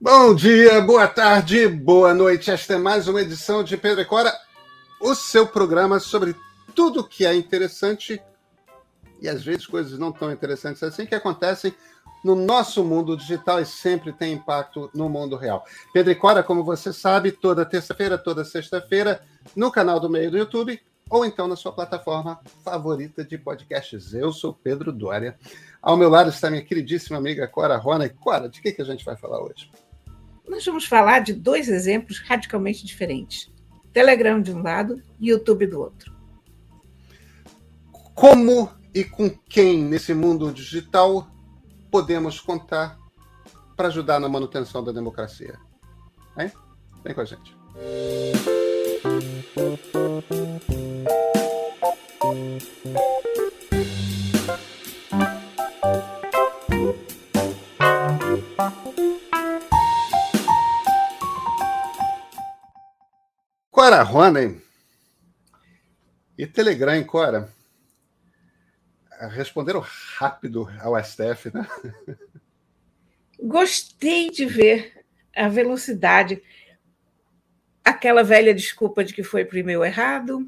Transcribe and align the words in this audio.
Bom 0.00 0.34
dia, 0.34 0.80
boa 0.80 1.06
tarde, 1.06 1.68
boa 1.68 2.12
noite. 2.12 2.50
Esta 2.50 2.74
é 2.74 2.76
mais 2.76 3.06
uma 3.06 3.22
edição 3.22 3.62
de 3.62 3.76
Pedro 3.76 4.02
e 4.02 4.04
Cora, 4.04 4.34
o 5.00 5.14
seu 5.14 5.46
programa 5.46 6.00
sobre 6.00 6.34
tudo 6.74 7.06
que 7.06 7.24
é 7.24 7.34
interessante 7.34 8.20
e 9.22 9.28
às 9.28 9.44
vezes 9.44 9.66
coisas 9.66 9.96
não 9.96 10.10
tão 10.10 10.32
interessantes 10.32 10.82
assim 10.82 11.06
que 11.06 11.14
acontecem 11.14 11.72
no 12.24 12.34
nosso 12.34 12.84
mundo 12.84 13.16
digital 13.16 13.60
e 13.60 13.66
sempre 13.66 14.12
tem 14.12 14.32
impacto 14.32 14.90
no 14.92 15.08
mundo 15.08 15.36
real. 15.36 15.64
Pedro 15.92 16.10
e 16.10 16.16
Cora, 16.16 16.42
como 16.42 16.64
você 16.64 16.92
sabe, 16.92 17.30
toda 17.30 17.64
terça-feira, 17.64 18.18
toda 18.18 18.44
sexta-feira, 18.44 19.22
no 19.54 19.70
canal 19.70 20.00
do 20.00 20.10
Meio 20.10 20.30
do 20.30 20.36
YouTube 20.36 20.78
ou 21.08 21.24
então 21.24 21.46
na 21.46 21.54
sua 21.54 21.72
plataforma 21.72 22.40
favorita 22.64 23.24
de 23.24 23.38
podcasts. 23.38 24.12
Eu 24.12 24.32
sou 24.32 24.52
Pedro 24.52 24.90
Dória. 24.90 25.38
Ao 25.80 25.96
meu 25.96 26.08
lado 26.08 26.30
está 26.30 26.50
minha 26.50 26.64
queridíssima 26.64 27.16
amiga 27.16 27.46
Cora 27.46 27.76
Rona. 27.76 28.08
Cora, 28.08 28.48
de 28.48 28.60
que, 28.60 28.72
que 28.72 28.82
a 28.82 28.84
gente 28.84 29.04
vai 29.04 29.16
falar 29.16 29.40
hoje? 29.40 29.70
Nós 30.48 30.64
vamos 30.64 30.84
falar 30.84 31.20
de 31.20 31.32
dois 31.32 31.68
exemplos 31.68 32.18
radicalmente 32.18 32.84
diferentes: 32.84 33.50
Telegram 33.92 34.40
de 34.40 34.52
um 34.52 34.62
lado 34.62 35.02
e 35.20 35.30
YouTube 35.30 35.66
do 35.66 35.80
outro. 35.80 36.12
Como 38.14 38.70
e 38.94 39.02
com 39.04 39.28
quem 39.28 39.82
nesse 39.82 40.14
mundo 40.14 40.52
digital 40.52 41.28
podemos 41.90 42.40
contar 42.40 42.98
para 43.76 43.88
ajudar 43.88 44.20
na 44.20 44.28
manutenção 44.28 44.84
da 44.84 44.92
democracia? 44.92 45.58
Hein? 46.38 46.52
Vem 47.02 47.14
com 47.14 47.20
a 47.20 47.24
gente. 47.24 47.56
Cora 63.94 64.02
Ronen 64.02 64.60
e 66.36 66.48
Telegram, 66.48 67.04
Cora, 67.04 67.48
responderam 69.30 69.78
rápido 70.16 70.68
ao 70.80 71.00
STF, 71.00 71.54
né? 71.54 71.64
Gostei 73.38 74.30
de 74.30 74.46
ver 74.46 75.04
a 75.32 75.48
velocidade, 75.48 76.42
aquela 77.84 78.24
velha 78.24 78.52
desculpa 78.52 79.04
de 79.04 79.14
que 79.14 79.22
foi 79.22 79.44
para 79.44 79.54
o 79.54 79.58
e-mail 79.60 79.84
errado. 79.84 80.40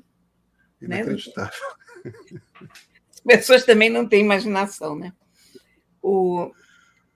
Né? 0.81 1.03
Inacreditável. 1.03 1.69
Né? 2.05 2.13
As 3.13 3.21
pessoas 3.21 3.65
também 3.65 3.89
não 3.89 4.09
têm 4.09 4.25
imaginação, 4.25 4.97
né? 4.97 5.13
O... 6.03 6.51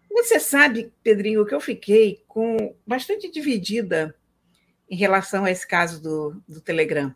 Você 0.08 0.38
sabe, 0.38 0.92
Pedrinho, 1.02 1.44
que 1.44 1.56
eu 1.56 1.60
fiquei 1.60 2.22
com 2.28 2.76
bastante 2.86 3.28
dividida 3.28 4.14
em 4.90 4.96
relação 4.96 5.44
a 5.44 5.50
esse 5.50 5.66
caso 5.66 6.02
do, 6.02 6.42
do 6.48 6.60
Telegram. 6.60 7.14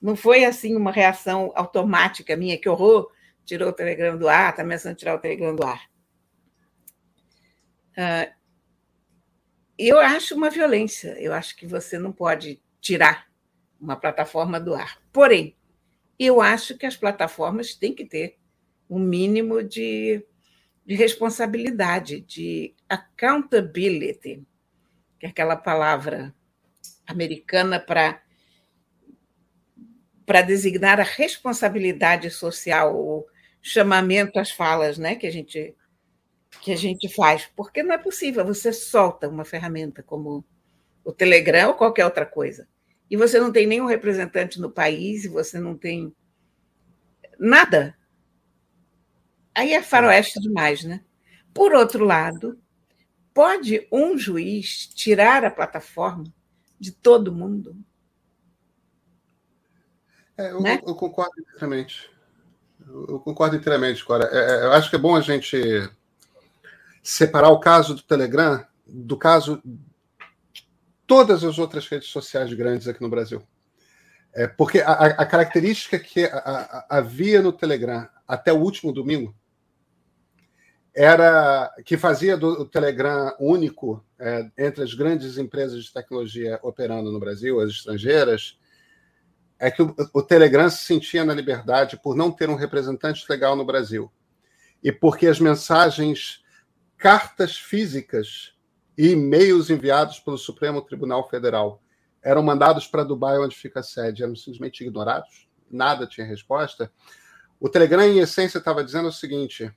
Não 0.00 0.16
foi 0.16 0.44
assim 0.44 0.74
uma 0.74 0.90
reação 0.90 1.52
automática 1.54 2.34
minha, 2.34 2.58
que 2.58 2.68
horror, 2.68 3.12
tirou 3.44 3.68
o 3.68 3.72
Telegram 3.72 4.16
do 4.16 4.28
ar, 4.28 4.50
está 4.50 4.62
ameaçando 4.62 4.96
tirar 4.96 5.14
o 5.14 5.18
Telegram 5.18 5.54
do 5.54 5.64
ar. 5.64 5.86
Uh, 7.92 8.32
eu 9.78 9.98
acho 9.98 10.34
uma 10.34 10.48
violência, 10.48 11.10
eu 11.20 11.34
acho 11.34 11.54
que 11.54 11.66
você 11.66 11.98
não 11.98 12.10
pode 12.10 12.60
tirar 12.80 13.26
uma 13.78 13.96
plataforma 13.96 14.58
do 14.58 14.74
ar. 14.74 14.98
Porém, 15.12 15.54
eu 16.18 16.40
acho 16.40 16.78
que 16.78 16.86
as 16.86 16.96
plataformas 16.96 17.74
têm 17.74 17.94
que 17.94 18.04
ter 18.04 18.38
um 18.88 18.98
mínimo 18.98 19.62
de, 19.62 20.24
de 20.86 20.94
responsabilidade, 20.94 22.20
de 22.20 22.74
accountability, 22.88 24.42
que 25.18 25.26
é 25.26 25.28
aquela 25.28 25.56
palavra 25.56 26.34
americana 27.06 27.80
para 27.80 28.22
para 30.24 30.40
designar 30.40 31.00
a 31.00 31.02
responsabilidade 31.02 32.30
social, 32.30 32.96
o 32.96 33.26
chamamento 33.60 34.38
às 34.38 34.50
falas, 34.50 34.96
né, 34.96 35.16
que 35.16 35.26
a 35.26 35.32
gente 35.32 35.74
que 36.60 36.70
a 36.70 36.76
gente 36.76 37.08
faz, 37.08 37.46
porque 37.56 37.82
não 37.82 37.94
é 37.94 37.98
possível 37.98 38.44
você 38.44 38.72
solta 38.72 39.28
uma 39.28 39.44
ferramenta 39.44 40.02
como 40.02 40.44
o 41.04 41.12
Telegram 41.12 41.68
ou 41.68 41.74
qualquer 41.74 42.04
outra 42.04 42.24
coisa 42.26 42.68
e 43.12 43.16
você 43.16 43.38
não 43.38 43.52
tem 43.52 43.66
nenhum 43.66 43.84
representante 43.84 44.58
no 44.58 44.70
país 44.70 45.26
e 45.26 45.28
você 45.28 45.60
não 45.60 45.76
tem 45.76 46.16
nada. 47.38 47.94
Aí 49.54 49.74
é 49.74 49.82
faroeste 49.82 50.40
demais, 50.40 50.82
né? 50.82 51.04
Por 51.52 51.74
outro 51.74 52.06
lado, 52.06 52.58
pode 53.34 53.86
um 53.92 54.16
juiz 54.16 54.86
tirar 54.86 55.44
a 55.44 55.50
plataforma 55.50 56.24
de 56.82 56.90
todo 56.90 57.32
mundo. 57.32 57.76
É, 60.36 60.50
eu, 60.50 60.60
né? 60.60 60.80
eu, 60.84 60.96
concordo 60.96 61.32
inteiramente. 61.40 62.10
Eu, 62.84 63.20
concordo 63.20 63.54
inteiramente, 63.54 64.04
Cora. 64.04 64.28
É, 64.32 64.36
é, 64.36 64.64
eu 64.64 64.72
acho 64.72 64.90
que 64.90 64.96
é 64.96 64.98
bom 64.98 65.14
a 65.14 65.20
gente 65.20 65.56
separar 67.00 67.50
o 67.50 67.60
caso 67.60 67.94
do 67.94 68.02
Telegram 68.02 68.66
do 68.84 69.16
caso 69.16 69.62
de 69.64 70.68
todas 71.06 71.44
as 71.44 71.56
outras 71.56 71.86
redes 71.86 72.08
sociais 72.08 72.52
grandes 72.52 72.88
aqui 72.88 73.00
no 73.00 73.08
Brasil. 73.08 73.46
É, 74.34 74.48
porque 74.48 74.80
a, 74.80 74.92
a 74.92 75.24
característica 75.26 76.00
que 76.00 76.24
a, 76.24 76.36
a, 76.36 76.98
havia 76.98 77.40
no 77.40 77.52
Telegram 77.52 78.08
até 78.26 78.52
o 78.52 78.58
último 78.58 78.92
domingo 78.92 79.32
era 80.94 81.72
que 81.84 81.96
fazia 81.96 82.36
do 82.36 82.66
Telegram 82.66 83.34
único 83.40 84.04
é, 84.18 84.50
entre 84.58 84.84
as 84.84 84.92
grandes 84.92 85.38
empresas 85.38 85.84
de 85.84 85.92
tecnologia 85.92 86.60
operando 86.62 87.10
no 87.10 87.18
Brasil, 87.18 87.60
as 87.60 87.70
estrangeiras, 87.70 88.58
é 89.58 89.70
que 89.70 89.82
o, 89.82 89.94
o, 90.12 90.22
Telegram 90.22 90.68
se 90.68 90.84
sentia 90.84 91.24
na 91.24 91.32
liberdade 91.32 91.98
por 92.02 92.14
não 92.14 92.30
ter 92.30 92.50
um 92.50 92.56
representante 92.56 93.24
legal 93.28 93.56
no 93.56 93.64
Brasil 93.64 94.12
e 94.82 94.90
porque 94.90 95.28
as 95.28 95.38
mensagens, 95.38 96.42
cartas 96.98 97.56
físicas 97.56 98.52
e 98.98 99.10
e-mails 99.10 99.70
enviados 99.70 100.18
pelo 100.18 100.36
Supremo 100.36 100.82
Tribunal 100.82 101.28
Federal 101.28 101.80
eram 102.22 102.42
mandados 102.42 102.86
para 102.86 103.04
Dubai, 103.04 103.38
onde 103.38 103.56
fica 103.56 103.80
a 103.80 103.82
sede, 103.82 104.22
eram 104.22 104.36
simplesmente 104.36 104.82
ignorados, 104.82 105.48
nada 105.70 106.06
tinha 106.06 106.26
resposta. 106.26 106.92
O 107.58 107.68
Telegram, 107.68 108.02
em 108.02 108.18
essência, 108.18 108.58
estava 108.58 108.84
dizendo 108.84 109.08
o 109.08 109.12
seguinte: 109.12 109.72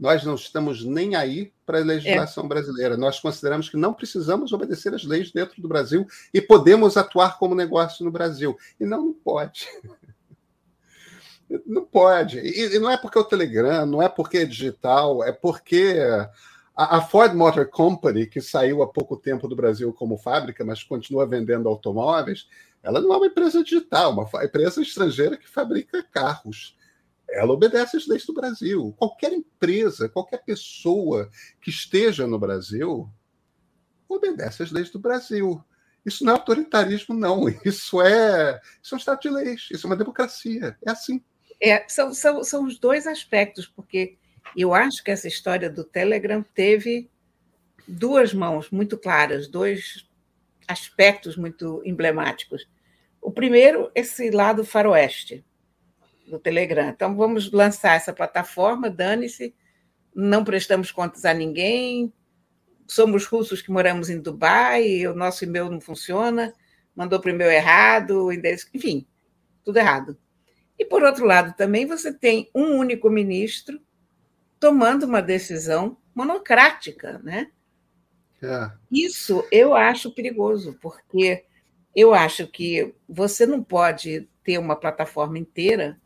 nós 0.00 0.24
não 0.24 0.34
estamos 0.34 0.82
nem 0.82 1.14
aí 1.14 1.52
para 1.66 1.78
a 1.78 1.84
legislação 1.84 2.46
é. 2.46 2.48
brasileira. 2.48 2.96
Nós 2.96 3.20
consideramos 3.20 3.68
que 3.68 3.76
não 3.76 3.92
precisamos 3.92 4.50
obedecer 4.50 4.94
às 4.94 5.04
leis 5.04 5.30
dentro 5.30 5.60
do 5.60 5.68
Brasil 5.68 6.06
e 6.32 6.40
podemos 6.40 6.96
atuar 6.96 7.38
como 7.38 7.54
negócio 7.54 8.02
no 8.02 8.10
Brasil. 8.10 8.56
E 8.80 8.86
não, 8.86 9.04
não 9.04 9.12
pode. 9.12 9.68
Não 11.66 11.84
pode. 11.84 12.38
E, 12.38 12.78
não 12.78 12.88
é 12.88 12.96
porque 12.96 13.18
é 13.18 13.20
o 13.20 13.24
Telegram, 13.24 13.84
não 13.84 14.00
é 14.00 14.08
porque 14.08 14.38
é 14.38 14.44
digital, 14.44 15.24
é 15.24 15.32
porque 15.32 15.96
a, 16.76 17.00
Ford 17.00 17.34
Motor 17.34 17.66
Company, 17.66 18.24
que 18.24 18.40
saiu 18.40 18.84
há 18.84 18.86
pouco 18.86 19.16
tempo 19.16 19.48
do 19.48 19.56
Brasil 19.56 19.92
como 19.92 20.16
fábrica, 20.16 20.64
mas 20.64 20.84
continua 20.84 21.26
vendendo 21.26 21.68
automóveis, 21.68 22.46
ela 22.84 23.00
não 23.00 23.12
é 23.12 23.16
uma 23.16 23.26
empresa 23.26 23.64
digital, 23.64 24.12
uma 24.12 24.44
empresa 24.44 24.80
estrangeira 24.80 25.36
que 25.36 25.50
fabrica 25.50 26.06
carros 26.12 26.76
ela 27.32 27.52
obedece 27.52 27.96
às 27.96 28.06
leis 28.06 28.24
do 28.26 28.34
Brasil. 28.34 28.94
Qualquer 28.98 29.32
empresa, 29.32 30.08
qualquer 30.08 30.44
pessoa 30.44 31.30
que 31.60 31.70
esteja 31.70 32.26
no 32.26 32.38
Brasil 32.38 33.08
obedece 34.08 34.62
às 34.62 34.70
leis 34.70 34.90
do 34.90 34.98
Brasil. 34.98 35.62
Isso 36.04 36.24
não 36.24 36.32
é 36.32 36.36
autoritarismo, 36.36 37.14
não. 37.14 37.48
Isso 37.64 38.00
é, 38.02 38.60
isso 38.82 38.94
é 38.94 38.96
um 38.96 38.98
Estado 38.98 39.20
de 39.20 39.30
leis, 39.30 39.68
isso 39.70 39.86
é 39.86 39.90
uma 39.90 39.96
democracia. 39.96 40.76
É 40.84 40.90
assim. 40.90 41.22
É, 41.60 41.84
são, 41.88 42.12
são, 42.14 42.42
são 42.42 42.64
os 42.64 42.78
dois 42.78 43.06
aspectos, 43.06 43.66
porque 43.66 44.16
eu 44.56 44.72
acho 44.74 45.04
que 45.04 45.10
essa 45.10 45.28
história 45.28 45.68
do 45.68 45.84
Telegram 45.84 46.42
teve 46.54 47.10
duas 47.86 48.32
mãos 48.32 48.70
muito 48.70 48.96
claras, 48.96 49.46
dois 49.46 50.08
aspectos 50.66 51.36
muito 51.36 51.82
emblemáticos. 51.84 52.66
O 53.20 53.30
primeiro, 53.30 53.90
esse 53.94 54.30
lado 54.30 54.64
faroeste, 54.64 55.44
do 56.30 56.38
Telegram. 56.38 56.88
Então, 56.88 57.16
vamos 57.16 57.50
lançar 57.50 57.96
essa 57.96 58.12
plataforma, 58.12 58.88
dane-se, 58.88 59.54
não 60.14 60.44
prestamos 60.44 60.90
contas 60.90 61.24
a 61.24 61.34
ninguém, 61.34 62.12
somos 62.86 63.26
russos 63.26 63.62
que 63.62 63.70
moramos 63.70 64.10
em 64.10 64.20
Dubai, 64.20 65.06
o 65.06 65.14
nosso 65.14 65.44
e-mail 65.44 65.70
não 65.70 65.80
funciona, 65.80 66.54
mandou 66.94 67.20
para 67.20 67.30
o 67.30 67.34
e-mail 67.34 67.50
errado, 67.50 68.30
enfim, 68.74 69.06
tudo 69.64 69.78
errado. 69.78 70.18
E, 70.78 70.84
por 70.84 71.02
outro 71.02 71.26
lado, 71.26 71.54
também 71.56 71.86
você 71.86 72.12
tem 72.12 72.50
um 72.54 72.76
único 72.78 73.10
ministro 73.10 73.80
tomando 74.58 75.04
uma 75.04 75.20
decisão 75.20 75.96
monocrática, 76.14 77.20
né? 77.22 77.50
É. 78.42 78.70
Isso 78.90 79.46
eu 79.52 79.74
acho 79.74 80.14
perigoso, 80.14 80.78
porque 80.80 81.44
eu 81.94 82.14
acho 82.14 82.46
que 82.46 82.94
você 83.08 83.44
não 83.44 83.62
pode 83.62 84.28
ter 84.42 84.58
uma 84.58 84.74
plataforma 84.74 85.38
inteira 85.38 86.00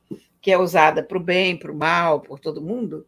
que 0.45 0.53
é 0.53 0.59
usada 0.59 1.03
para 1.03 1.17
o 1.17 1.21
bem, 1.21 1.57
para 1.57 1.73
o 1.73 1.75
mal, 1.75 2.21
por 2.21 2.39
todo 2.39 2.61
mundo, 2.61 3.07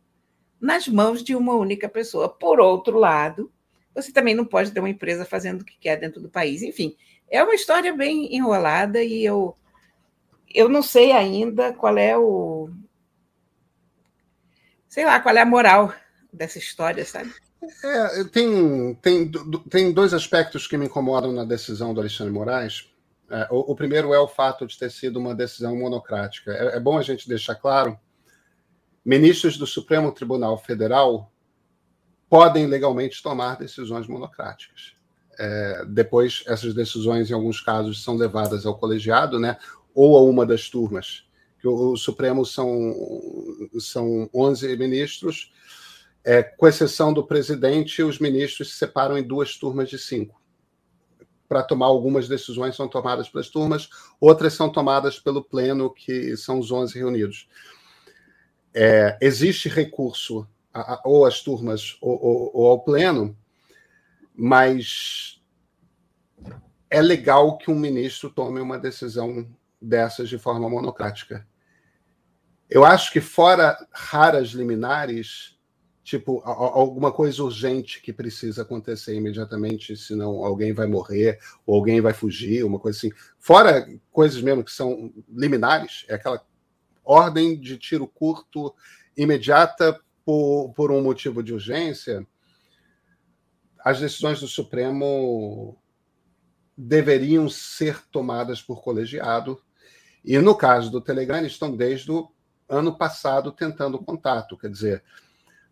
nas 0.58 0.88
mãos 0.88 1.22
de 1.22 1.36
uma 1.36 1.52
única 1.52 1.86
pessoa. 1.86 2.30
Por 2.30 2.58
outro 2.58 2.98
lado, 2.98 3.52
você 3.94 4.10
também 4.10 4.34
não 4.34 4.46
pode 4.46 4.70
ter 4.70 4.80
uma 4.80 4.88
empresa 4.88 5.26
fazendo 5.26 5.60
o 5.60 5.64
que 5.64 5.76
quer 5.78 6.00
dentro 6.00 6.18
do 6.18 6.30
país. 6.30 6.62
Enfim, 6.62 6.96
é 7.30 7.42
uma 7.42 7.54
história 7.54 7.92
bem 7.92 8.34
enrolada 8.34 9.04
e 9.04 9.22
eu, 9.22 9.54
eu 10.48 10.66
não 10.66 10.80
sei 10.80 11.12
ainda 11.12 11.74
qual 11.74 11.98
é 11.98 12.16
o. 12.16 12.70
Sei 14.88 15.04
lá, 15.04 15.20
qual 15.20 15.36
é 15.36 15.42
a 15.42 15.44
moral 15.44 15.92
dessa 16.32 16.56
história, 16.56 17.04
sabe? 17.04 17.34
É, 17.84 18.24
tem, 18.24 18.94
tem, 19.02 19.30
tem 19.68 19.92
dois 19.92 20.14
aspectos 20.14 20.66
que 20.66 20.78
me 20.78 20.86
incomodam 20.86 21.32
na 21.32 21.44
decisão 21.44 21.92
do 21.92 22.00
Alexandre 22.00 22.32
Moraes. 22.32 22.90
É, 23.31 23.49
o, 23.50 23.73
o, 23.73 23.75
primeiro 23.75 24.14
é 24.14 24.19
o 24.19 24.28
fato 24.28 24.67
de 24.67 24.78
ter 24.78 24.90
sido 24.90 25.19
uma 25.19 25.34
decisão 25.34 25.76
monocrática. 25.76 26.52
É, 26.52 26.76
é 26.76 26.81
bom 26.81 26.96
a 26.96 27.02
gente 27.02 27.28
deixar 27.28 27.55
claro: 27.55 27.99
ministros 29.05 29.58
do 29.58 29.67
Supremo 29.67 30.12
Tribunal 30.12 30.56
Federal 30.58 31.32
podem 32.28 32.67
legalmente 32.67 33.23
tomar 33.23 33.56
decisões 33.56 34.06
monocráticas. 34.06 34.94
É, 35.38 35.84
depois, 35.87 36.43
essas 36.46 36.75
decisões, 36.75 37.31
em 37.31 37.34
alguns 37.34 37.61
casos, 37.61 38.02
são 38.02 38.17
levadas 38.17 38.64
ao 38.64 38.78
colegiado, 38.78 39.38
né, 39.38 39.58
ou 39.94 40.17
a 40.17 40.22
uma 40.22 40.46
das 40.46 40.69
turmas. 40.69 41.25
Que 41.61 41.69
o, 41.69 41.93
o 41.93 41.96
Supremo 41.96 42.44
são, 42.44 42.70
são 43.79 44.31
11 44.34 44.76
ministros, 44.76 45.52
é, 46.25 46.43
com 46.43 46.67
exceção 46.67 47.12
do 47.12 47.25
presidente, 47.25 48.02
os 48.02 48.19
ministros 48.19 48.72
se 48.72 48.79
separam 48.79 49.17
em 49.17 49.22
duas 49.22 49.56
turmas 49.56 49.88
de 49.88 49.96
cinco. 49.96 50.43
Para 51.48 51.62
tomar 51.62 51.87
algumas 51.87 52.28
decisões 52.28 52.75
são 52.75 52.88
tomadas 52.88 53.28
pelas 53.28 53.48
turmas, 53.48 53.88
outras 54.20 54.54
são 54.54 54.70
tomadas 54.70 55.19
pelo 55.19 55.44
pleno, 55.44 55.93
que 55.93 56.37
são 56.37 56.58
os 56.58 56.70
11 56.70 56.98
reunidos. 56.98 57.48
É, 58.75 59.16
existe 59.20 59.69
recurso 59.69 60.46
a, 60.72 60.94
a, 60.94 61.02
ou 61.04 61.25
às 61.25 61.40
turmas 61.40 61.96
ou, 62.00 62.22
ou, 62.22 62.50
ou 62.54 62.66
ao 62.70 62.81
pleno, 62.81 63.37
mas 64.34 65.40
é 66.90 67.00
legal 67.00 67.56
que 67.56 67.70
um 67.70 67.78
ministro 67.78 68.31
tome 68.31 68.60
uma 68.60 68.78
decisão 68.78 69.48
dessas 69.81 70.28
de 70.28 70.38
forma 70.38 70.69
monocrática. 70.69 71.46
Eu 72.69 72.84
acho 72.84 73.12
que, 73.12 73.20
fora 73.20 73.76
raras 73.93 74.48
liminares, 74.48 75.56
tipo, 76.06 76.41
alguma 76.44 77.11
coisa 77.11 77.43
urgente 77.43 78.00
que 78.00 78.12
precisa 78.12 78.62
acontecer 78.62 79.17
imediatamente, 79.17 79.97
senão 79.97 80.44
alguém 80.44 80.73
vai 80.73 80.87
morrer 80.87 81.41
ou 81.67 81.75
alguém 81.75 82.00
vai 82.00 82.12
fugir, 82.12 82.64
uma 82.64 82.79
coisa 82.79 82.97
assim. 82.97 83.11
Fora 83.41 83.85
coisas 84.12 84.41
mesmo 84.41 84.62
que 84.62 84.70
são 84.70 85.12
liminares, 85.29 86.05
é 86.06 86.14
aquela 86.14 86.47
ordem 87.05 87.58
de 87.58 87.76
tiro 87.76 88.06
curto 88.06 88.73
imediata 89.17 90.00
por, 90.25 90.73
por 90.76 90.93
um 90.93 91.03
motivo 91.03 91.43
de 91.43 91.53
urgência, 91.53 92.25
as 93.85 93.99
decisões 93.99 94.38
do 94.38 94.47
Supremo 94.47 95.76
deveriam 96.76 97.49
ser 97.49 98.00
tomadas 98.12 98.62
por 98.62 98.81
colegiado. 98.81 99.61
E 100.25 100.38
no 100.38 100.55
caso 100.55 100.88
do 100.88 101.00
Telegram, 101.00 101.44
estão 101.44 101.76
desde 101.76 102.12
o 102.12 102.31
ano 102.69 102.97
passado 102.97 103.50
tentando 103.50 103.99
contato. 103.99 104.56
Quer 104.56 104.70
dizer, 104.70 105.05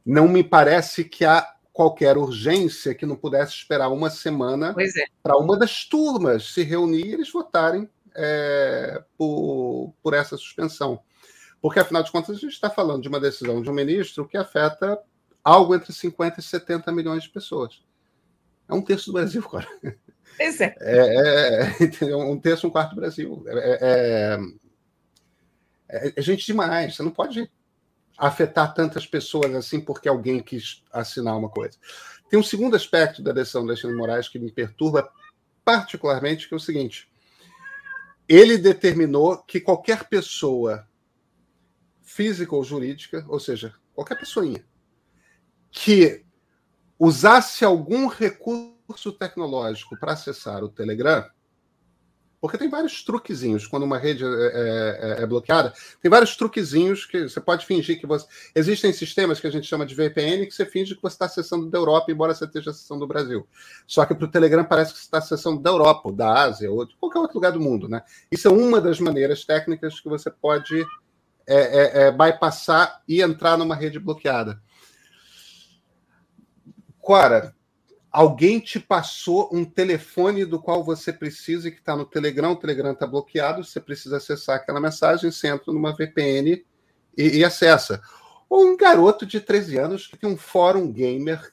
não 0.04 0.28
me 0.28 0.44
parece 0.44 1.04
que 1.04 1.24
há 1.24 1.46
qualquer 1.72 2.16
urgência 2.16 2.94
que 2.94 3.06
não 3.06 3.16
pudesse 3.16 3.52
esperar 3.52 3.88
uma 3.88 4.08
semana 4.08 4.74
é. 4.78 5.06
para 5.22 5.36
uma 5.36 5.58
das 5.58 5.84
turmas 5.84 6.52
se 6.52 6.62
reunir 6.62 7.06
e 7.06 7.14
eles 7.14 7.30
votarem 7.32 7.88
é, 8.14 9.02
por, 9.18 9.92
por 10.02 10.14
essa 10.14 10.36
suspensão. 10.36 11.00
Porque, 11.60 11.80
afinal 11.80 12.02
de 12.02 12.12
contas, 12.12 12.36
a 12.36 12.38
gente 12.38 12.52
está 12.52 12.70
falando 12.70 13.02
de 13.02 13.08
uma 13.08 13.18
decisão 13.18 13.60
de 13.60 13.70
um 13.70 13.74
ministro 13.74 14.28
que 14.28 14.36
afeta 14.36 15.00
algo 15.42 15.74
entre 15.74 15.92
50 15.92 16.38
e 16.38 16.42
70 16.42 16.92
milhões 16.92 17.24
de 17.24 17.30
pessoas. 17.30 17.82
É 18.68 18.74
um 18.74 18.82
terço 18.82 19.06
do 19.06 19.14
Brasil, 19.14 19.42
cara. 19.42 19.66
Pois 20.36 20.60
é. 20.60 20.74
é, 20.80 21.70
é 22.10 22.16
um 22.16 22.38
terço, 22.38 22.66
um 22.66 22.70
quarto 22.70 22.90
do 22.90 22.96
Brasil. 22.96 23.44
É, 23.46 23.78
é, 23.80 24.38
é, 25.88 26.12
é, 26.16 26.22
gente 26.22 26.46
demais. 26.46 26.94
Você 26.94 27.02
não 27.02 27.10
pode 27.10 27.50
afetar 28.16 28.74
tantas 28.74 29.06
pessoas 29.06 29.54
assim 29.54 29.80
porque 29.80 30.08
alguém 30.08 30.40
quis 30.40 30.82
assinar 30.92 31.36
uma 31.36 31.48
coisa. 31.48 31.76
Tem 32.28 32.38
um 32.38 32.42
segundo 32.42 32.76
aspecto 32.76 33.22
da 33.22 33.32
decisão 33.32 33.62
do 33.64 33.70
Alexandre 33.70 33.96
Moraes 33.96 34.28
que 34.28 34.38
me 34.38 34.50
perturba 34.50 35.10
particularmente, 35.64 36.48
que 36.48 36.54
é 36.54 36.56
o 36.56 36.60
seguinte. 36.60 37.08
Ele 38.28 38.56
determinou 38.56 39.38
que 39.38 39.60
qualquer 39.60 40.08
pessoa 40.08 40.86
física 42.02 42.54
ou 42.54 42.62
jurídica, 42.62 43.24
ou 43.28 43.40
seja, 43.40 43.74
qualquer 43.94 44.18
pessoinha, 44.18 44.64
que 45.70 46.24
usasse 46.98 47.64
algum 47.64 48.06
recurso 48.06 49.12
tecnológico 49.12 49.98
para 49.98 50.12
acessar 50.12 50.62
o 50.62 50.68
Telegram, 50.68 51.28
porque 52.44 52.58
tem 52.58 52.68
vários 52.68 53.02
truquezinhos 53.02 53.66
quando 53.66 53.84
uma 53.84 53.96
rede 53.96 54.22
é, 54.22 54.28
é, 54.28 54.30
é, 54.30 55.22
é, 55.22 55.26
bloqueada, 55.26 55.72
tem 56.02 56.10
vários 56.10 56.36
truquezinhos 56.36 57.06
que 57.06 57.22
você 57.22 57.40
pode 57.40 57.64
fingir 57.64 57.98
que 57.98 58.06
você. 58.06 58.26
Existem 58.54 58.92
sistemas 58.92 59.40
que 59.40 59.46
a 59.46 59.50
gente 59.50 59.66
chama 59.66 59.86
de 59.86 59.94
VPN 59.94 60.44
que 60.44 60.52
você 60.52 60.66
finge 60.66 60.94
que 60.94 61.00
você 61.00 61.14
está 61.14 61.24
acessando 61.24 61.70
da 61.70 61.78
Europa, 61.78 62.12
embora 62.12 62.34
você 62.34 62.44
esteja 62.44 62.70
acessando 62.70 63.00
do 63.00 63.06
Brasil. 63.06 63.48
Só 63.86 64.04
que 64.04 64.14
para 64.14 64.26
o 64.26 64.30
Telegram 64.30 64.62
parece 64.62 64.92
que 64.92 64.98
você 64.98 65.06
está 65.06 65.16
acessando 65.16 65.58
da 65.58 65.70
Europa, 65.70 66.12
da 66.12 66.42
Ásia, 66.42 66.70
ou 66.70 66.84
de 66.84 66.94
qualquer 66.96 67.18
outro 67.18 67.36
lugar 67.36 67.50
do 67.50 67.62
mundo. 67.62 67.88
Né? 67.88 68.02
Isso 68.30 68.46
é 68.46 68.50
uma 68.50 68.78
das 68.78 69.00
maneiras 69.00 69.42
técnicas 69.46 69.98
que 69.98 70.08
você 70.10 70.30
pode 70.30 70.84
é, 71.46 71.56
é, 71.56 72.02
é, 72.02 72.12
bypassar 72.12 73.00
e 73.08 73.22
entrar 73.22 73.56
numa 73.56 73.74
rede 73.74 73.98
bloqueada. 73.98 74.60
Cora, 77.00 77.54
alguém 78.14 78.60
te 78.60 78.78
passou 78.78 79.50
um 79.52 79.64
telefone 79.64 80.44
do 80.44 80.62
qual 80.62 80.84
você 80.84 81.12
precisa 81.12 81.66
e 81.66 81.72
que 81.72 81.80
está 81.80 81.96
no 81.96 82.04
Telegram, 82.04 82.52
o 82.52 82.56
Telegram 82.56 82.92
está 82.92 83.08
bloqueado, 83.08 83.64
você 83.64 83.80
precisa 83.80 84.18
acessar 84.18 84.54
aquela 84.54 84.80
mensagem, 84.80 85.32
você 85.32 85.48
entra 85.48 85.72
numa 85.72 85.92
VPN 85.92 86.64
e, 87.18 87.38
e 87.38 87.44
acessa. 87.44 88.00
Ou 88.48 88.66
um 88.66 88.76
garoto 88.76 89.26
de 89.26 89.40
13 89.40 89.78
anos 89.78 90.06
que 90.06 90.16
tem 90.16 90.30
um 90.30 90.36
fórum 90.36 90.92
gamer 90.92 91.52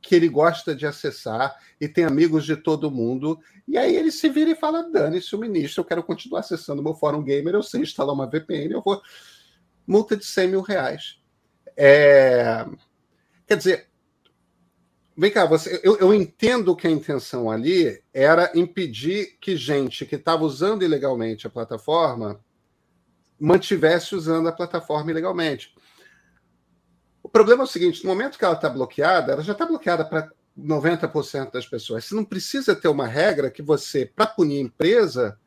que 0.00 0.14
ele 0.14 0.26
gosta 0.26 0.74
de 0.74 0.86
acessar 0.86 1.54
e 1.78 1.86
tem 1.86 2.06
amigos 2.06 2.46
de 2.46 2.56
todo 2.56 2.90
mundo. 2.90 3.38
E 3.68 3.76
aí 3.76 3.94
ele 3.94 4.10
se 4.10 4.30
vira 4.30 4.52
e 4.52 4.56
fala: 4.56 4.90
dane-se 4.90 5.36
o 5.36 5.38
ministro, 5.38 5.82
eu 5.82 5.84
quero 5.84 6.02
continuar 6.02 6.40
acessando 6.40 6.82
meu 6.82 6.94
fórum 6.94 7.22
gamer, 7.22 7.52
eu 7.52 7.62
sei 7.62 7.82
instalar 7.82 8.14
uma 8.14 8.26
VPN, 8.26 8.72
eu 8.72 8.80
vou. 8.80 9.02
Multa 9.86 10.16
de 10.16 10.24
100 10.24 10.48
mil 10.48 10.62
reais. 10.62 11.18
É... 11.76 12.64
Quer 13.46 13.56
dizer, 13.58 13.89
vem 15.20 15.30
cá, 15.30 15.44
você, 15.44 15.78
eu, 15.84 15.98
eu 15.98 16.14
entendo 16.14 16.74
que 16.74 16.86
a 16.86 16.90
intenção 16.90 17.50
ali 17.50 18.02
era 18.10 18.50
impedir 18.54 19.36
que 19.38 19.54
gente 19.54 20.06
que 20.06 20.16
estava 20.16 20.44
usando 20.44 20.82
ilegalmente 20.82 21.46
a 21.46 21.50
plataforma 21.50 22.40
mantivesse 23.38 24.14
usando 24.14 24.48
a 24.48 24.52
plataforma 24.52 25.10
ilegalmente. 25.10 25.74
O 27.22 27.28
problema 27.28 27.62
é 27.62 27.64
o 27.64 27.68
seguinte: 27.68 28.02
no 28.02 28.08
momento 28.08 28.38
que 28.38 28.44
ela 28.46 28.54
está 28.54 28.70
bloqueada, 28.70 29.32
ela 29.32 29.42
já 29.42 29.52
está 29.52 29.66
bloqueada 29.66 30.06
para 30.06 30.30
90% 30.58 31.52
das 31.52 31.66
pessoas. 31.66 32.06
Você 32.06 32.14
não 32.14 32.24
precisa 32.24 32.74
ter 32.74 32.88
uma 32.88 33.06
regra 33.06 33.50
que 33.50 33.60
você, 33.60 34.06
para 34.06 34.26
punir 34.26 34.56
a 34.56 34.62
empresa, 34.62 35.38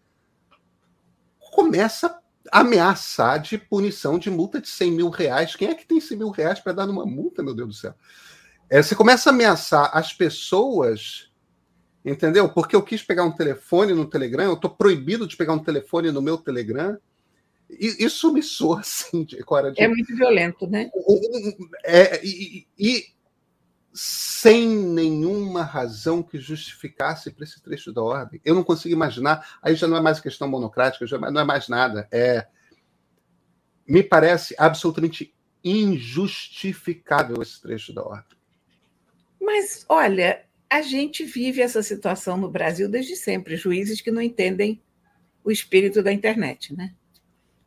começa 1.51 2.15
a 2.51 2.59
ameaçar 2.59 3.39
de 3.39 3.57
punição 3.57 4.19
de 4.19 4.29
multa 4.29 4.61
de 4.61 4.67
100 4.67 4.91
mil 4.91 5.09
reais. 5.09 5.55
Quem 5.55 5.69
é 5.69 5.73
que 5.73 5.87
tem 5.87 5.99
100 5.99 6.17
mil 6.19 6.29
reais 6.29 6.59
para 6.59 6.73
dar 6.73 6.85
numa 6.85 7.07
multa, 7.07 7.41
meu 7.41 7.55
Deus 7.55 7.69
do 7.69 7.73
céu? 7.73 7.95
É, 8.69 8.81
você 8.81 8.95
começa 8.95 9.29
a 9.29 9.33
ameaçar 9.33 9.89
as 9.93 10.13
pessoas, 10.13 11.31
entendeu? 12.03 12.49
Porque 12.49 12.75
eu 12.75 12.81
quis 12.81 13.03
pegar 13.03 13.23
um 13.23 13.31
telefone 13.31 13.93
no 13.93 14.05
Telegram, 14.05 14.45
eu 14.45 14.53
estou 14.53 14.69
proibido 14.69 15.27
de 15.27 15.37
pegar 15.37 15.53
um 15.53 15.63
telefone 15.63 16.11
no 16.11 16.21
meu 16.21 16.37
Telegram. 16.37 16.97
E, 17.69 18.03
isso 18.05 18.31
me 18.33 18.41
soa 18.41 18.79
assim, 18.81 19.23
de, 19.23 19.37
de, 19.37 19.43
É 19.77 19.87
muito 19.87 20.15
violento, 20.15 20.67
né? 20.67 20.89
É, 21.83 22.25
e, 22.25 22.67
e 22.77 23.13
sem 23.93 24.67
nenhuma 24.67 25.63
razão 25.63 26.23
que 26.23 26.39
justificasse 26.39 27.31
para 27.31 27.43
esse 27.43 27.61
trecho 27.61 27.93
da 27.93 28.01
ordem. 28.01 28.41
Eu 28.43 28.55
não 28.55 28.63
consigo 28.63 28.93
imaginar, 28.93 29.59
aí 29.61 29.75
já 29.75 29.87
não 29.87 29.97
é 29.97 30.01
mais 30.01 30.19
questão 30.19 30.47
monocrática, 30.47 31.05
já 31.05 31.17
não 31.17 31.41
é 31.41 31.43
mais 31.43 31.67
nada. 31.67 32.07
É, 32.11 32.47
me 33.87 34.01
parece 34.01 34.55
absolutamente 34.57 35.33
injustificável 35.63 37.41
esse 37.41 37.61
trecho 37.61 37.93
da 37.93 38.03
ordem. 38.03 38.37
Mas, 39.43 39.85
olha, 39.89 40.41
a 40.69 40.81
gente 40.81 41.25
vive 41.25 41.61
essa 41.61 41.83
situação 41.83 42.37
no 42.37 42.49
Brasil 42.49 42.87
desde 42.87 43.15
sempre, 43.15 43.57
juízes 43.57 43.99
que 43.99 44.09
não 44.09 44.21
entendem 44.21 44.81
o 45.43 45.51
espírito 45.51 46.01
da 46.01 46.13
internet, 46.13 46.73
né? 46.73 46.95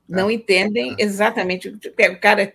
Não 0.09 0.30
é. 0.30 0.33
entendem 0.33 0.97
é. 0.99 1.02
exatamente. 1.02 1.68
O 1.68 2.21
cara 2.21 2.54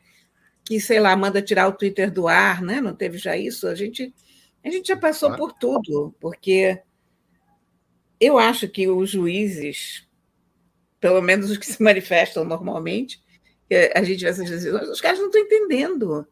que, 0.65 0.79
sei 0.81 0.99
lá, 0.99 1.15
manda 1.15 1.41
tirar 1.41 1.67
o 1.67 1.73
Twitter 1.73 2.11
do 2.11 2.27
ar, 2.27 2.63
né? 2.63 2.81
Não 2.81 2.95
teve 2.95 3.19
já 3.19 3.37
isso? 3.37 3.67
A 3.67 3.75
gente, 3.75 4.11
a 4.65 4.69
gente 4.71 4.87
já 4.87 4.97
passou 4.97 5.35
por 5.35 5.53
tudo, 5.53 6.15
porque 6.19 6.81
eu 8.19 8.39
acho 8.39 8.67
que 8.67 8.87
os 8.87 9.11
juízes, 9.11 10.07
pelo 10.99 11.21
menos 11.21 11.51
os 11.51 11.57
que 11.57 11.65
se 11.67 11.81
manifestam 11.81 12.43
normalmente, 12.43 13.21
a 13.93 14.03
gente 14.03 14.23
vê 14.23 14.29
essas 14.29 14.49
decisões, 14.49 14.89
os 14.89 14.99
caras 14.99 15.19
não 15.19 15.27
estão 15.27 15.41
entendendo 15.41 16.27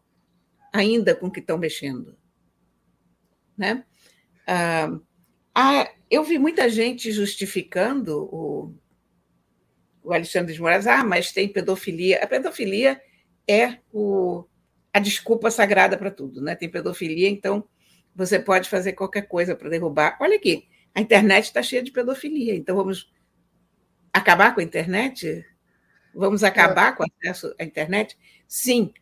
ainda 0.73 1.15
com 1.15 1.27
o 1.27 1.31
que 1.31 1.39
estão 1.39 1.57
mexendo. 1.57 2.18
Né? 3.59 3.83
Ah, 4.47 4.97
ah, 5.53 5.91
eu 6.09 6.23
vi 6.23 6.39
muita 6.39 6.69
gente 6.69 7.11
justificando 7.11 8.23
o, 8.33 8.73
o 10.01 10.13
Alexandre 10.13 10.53
de 10.53 10.61
Moraes, 10.61 10.87
ah, 10.87 11.03
mas 11.03 11.33
tem 11.33 11.49
pedofilia. 11.49 12.23
A 12.23 12.27
pedofilia 12.27 12.99
é 13.45 13.79
o, 13.91 14.45
a 14.93 14.99
desculpa 14.99 15.51
sagrada 15.51 15.97
para 15.97 16.09
tudo, 16.09 16.41
né? 16.41 16.55
Tem 16.55 16.69
pedofilia, 16.69 17.29
então 17.29 17.67
você 18.15 18.39
pode 18.39 18.69
fazer 18.69 18.93
qualquer 18.93 19.23
coisa 19.23 19.55
para 19.55 19.69
derrubar. 19.69 20.17
Olha 20.21 20.37
aqui, 20.37 20.67
a 20.95 21.01
internet 21.01 21.45
está 21.45 21.61
cheia 21.61 21.83
de 21.83 21.91
pedofilia, 21.91 22.55
então 22.55 22.75
vamos 22.77 23.11
acabar 24.13 24.55
com 24.55 24.61
a 24.61 24.63
internet? 24.63 25.45
Vamos 26.15 26.43
acabar 26.43 26.93
é. 26.93 26.95
com 26.95 27.03
o 27.03 27.05
acesso 27.05 27.53
à 27.59 27.63
internet? 27.63 28.17
Sim, 28.47 28.93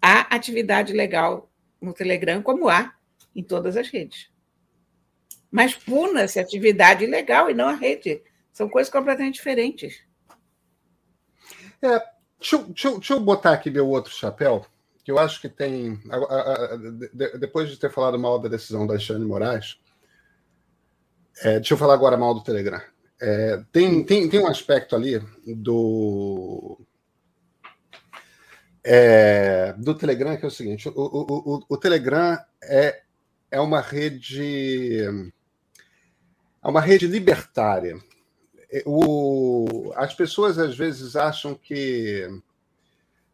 há 0.00 0.34
atividade 0.34 0.92
legal 0.92 1.50
no 1.80 1.92
Telegram, 1.92 2.42
como 2.42 2.68
há 2.68 2.94
em 3.34 3.42
todas 3.42 3.76
as 3.76 3.88
redes. 3.88 4.30
Mas 5.50 5.74
puna-se 5.74 6.40
atividade 6.40 7.04
ilegal 7.04 7.50
e 7.50 7.54
não 7.54 7.68
a 7.68 7.74
rede. 7.74 8.22
São 8.52 8.68
coisas 8.68 8.92
completamente 8.92 9.34
diferentes. 9.34 10.02
É, 11.82 12.00
deixa, 12.38 12.58
deixa, 12.58 12.90
deixa 12.92 13.12
eu 13.14 13.20
botar 13.20 13.52
aqui 13.52 13.70
meu 13.70 13.88
outro 13.88 14.12
chapéu, 14.12 14.64
que 15.04 15.10
eu 15.10 15.18
acho 15.18 15.40
que 15.40 15.48
tem. 15.48 16.00
A, 16.10 16.16
a, 16.16 16.74
a, 16.74 16.76
depois 17.38 17.68
de 17.68 17.78
ter 17.78 17.90
falado 17.90 18.18
mal 18.18 18.38
da 18.38 18.48
decisão 18.48 18.86
da 18.86 18.94
Alexandre 18.94 19.26
Moraes, 19.26 19.78
é, 21.42 21.54
deixa 21.56 21.74
eu 21.74 21.78
falar 21.78 21.94
agora 21.94 22.16
mal 22.16 22.34
do 22.34 22.42
Telegram. 22.42 22.80
É, 23.20 23.62
tem, 23.70 24.04
tem, 24.04 24.28
tem 24.28 24.40
um 24.40 24.46
aspecto 24.48 24.96
ali 24.96 25.20
do. 25.46 26.80
É, 28.84 29.74
do 29.74 29.94
Telegram 29.94 30.36
que 30.36 30.44
é 30.44 30.48
o 30.48 30.50
seguinte: 30.50 30.88
o, 30.88 30.92
o, 30.94 31.56
o, 31.56 31.64
o 31.68 31.76
Telegram 31.76 32.38
é, 32.62 33.02
é 33.52 33.60
uma 33.60 33.80
rede. 33.80 35.04
É 36.64 36.68
uma 36.68 36.80
rede 36.80 37.06
libertária. 37.06 37.96
É, 38.72 38.82
o, 38.86 39.92
as 39.94 40.14
pessoas 40.14 40.58
às 40.58 40.76
vezes 40.76 41.14
acham 41.14 41.54
que 41.54 42.26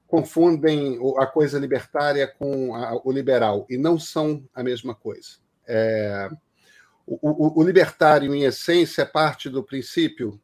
confundem 0.08 0.98
a 1.18 1.26
coisa 1.26 1.58
libertária 1.58 2.26
com 2.26 2.75
a, 2.75 3.00
o 3.04 3.12
liberal, 3.12 3.66
e 3.70 3.76
não 3.76 3.98
são 3.98 4.44
a 4.52 4.62
mesma 4.64 4.94
coisa. 4.94 5.37
É, 5.66 6.28
o, 7.06 7.18
o, 7.22 7.60
o 7.60 7.62
libertário, 7.62 8.34
em 8.34 8.42
essência, 8.42 9.06
parte 9.06 9.48
do 9.48 9.62
princípio 9.62 10.40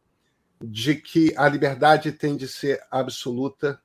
de 0.63 0.95
que 0.95 1.35
a 1.37 1.49
liberdade 1.49 2.13
tem 2.13 2.37
de 2.37 2.47
ser 2.47 2.81
absoluta 2.91 3.81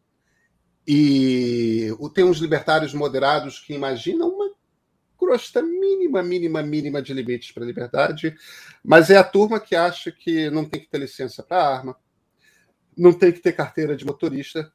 e 0.87 1.89
tem 2.13 2.23
uns 2.23 2.37
libertários 2.37 2.93
moderados 2.93 3.59
que 3.59 3.73
imaginam 3.73 4.38
crosta 5.29 5.61
mínima, 5.61 6.23
mínima, 6.23 6.63
mínima 6.63 7.01
de 7.03 7.13
limites 7.13 7.51
para 7.51 7.63
a 7.63 7.67
liberdade, 7.67 8.35
mas 8.83 9.11
é 9.11 9.17
a 9.17 9.23
turma 9.23 9.59
que 9.59 9.75
acha 9.75 10.11
que 10.11 10.49
não 10.49 10.65
tem 10.65 10.81
que 10.81 10.89
ter 10.89 10.97
licença 10.97 11.43
para 11.43 11.63
arma, 11.63 11.95
não 12.97 13.13
tem 13.13 13.31
que 13.31 13.39
ter 13.39 13.53
carteira 13.53 13.95
de 13.95 14.03
motorista. 14.03 14.73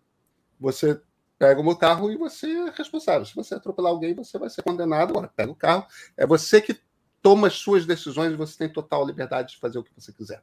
Você 0.61 1.01
pega 1.37 1.61
o 1.61 1.65
meu 1.65 1.77
carro 1.77 2.11
e 2.13 2.17
você 2.17 2.47
é 2.47 2.71
responsável. 2.71 3.27
Se 3.27 3.35
você 3.35 3.57
atropelar 3.57 3.91
alguém, 3.91 4.15
você 4.15 4.39
vai 4.39 4.49
ser 4.49 4.63
condenado. 4.63 5.11
Agora, 5.11 5.29
pega 5.35 5.51
o 5.51 5.57
carro. 5.57 5.87
É 6.17 6.25
você 6.25 6.61
que 6.61 6.79
toma 7.21 7.49
as 7.49 7.55
suas 7.55 7.85
decisões 7.85 8.33
e 8.33 8.37
você 8.37 8.57
tem 8.57 8.73
total 8.73 9.05
liberdade 9.05 9.55
de 9.55 9.59
fazer 9.59 9.79
o 9.79 9.83
que 9.83 9.93
você 9.95 10.13
quiser. 10.13 10.41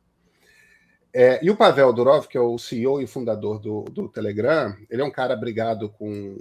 É, 1.13 1.43
e 1.43 1.49
o 1.49 1.57
Pavel 1.57 1.91
Durov, 1.91 2.25
que 2.27 2.37
é 2.37 2.41
o 2.41 2.57
CEO 2.57 3.01
e 3.01 3.07
fundador 3.07 3.59
do, 3.59 3.83
do 3.83 4.07
Telegram, 4.07 4.73
ele 4.89 5.01
é 5.01 5.05
um 5.05 5.11
cara 5.11 5.35
brigado 5.35 5.89
com, 5.89 6.37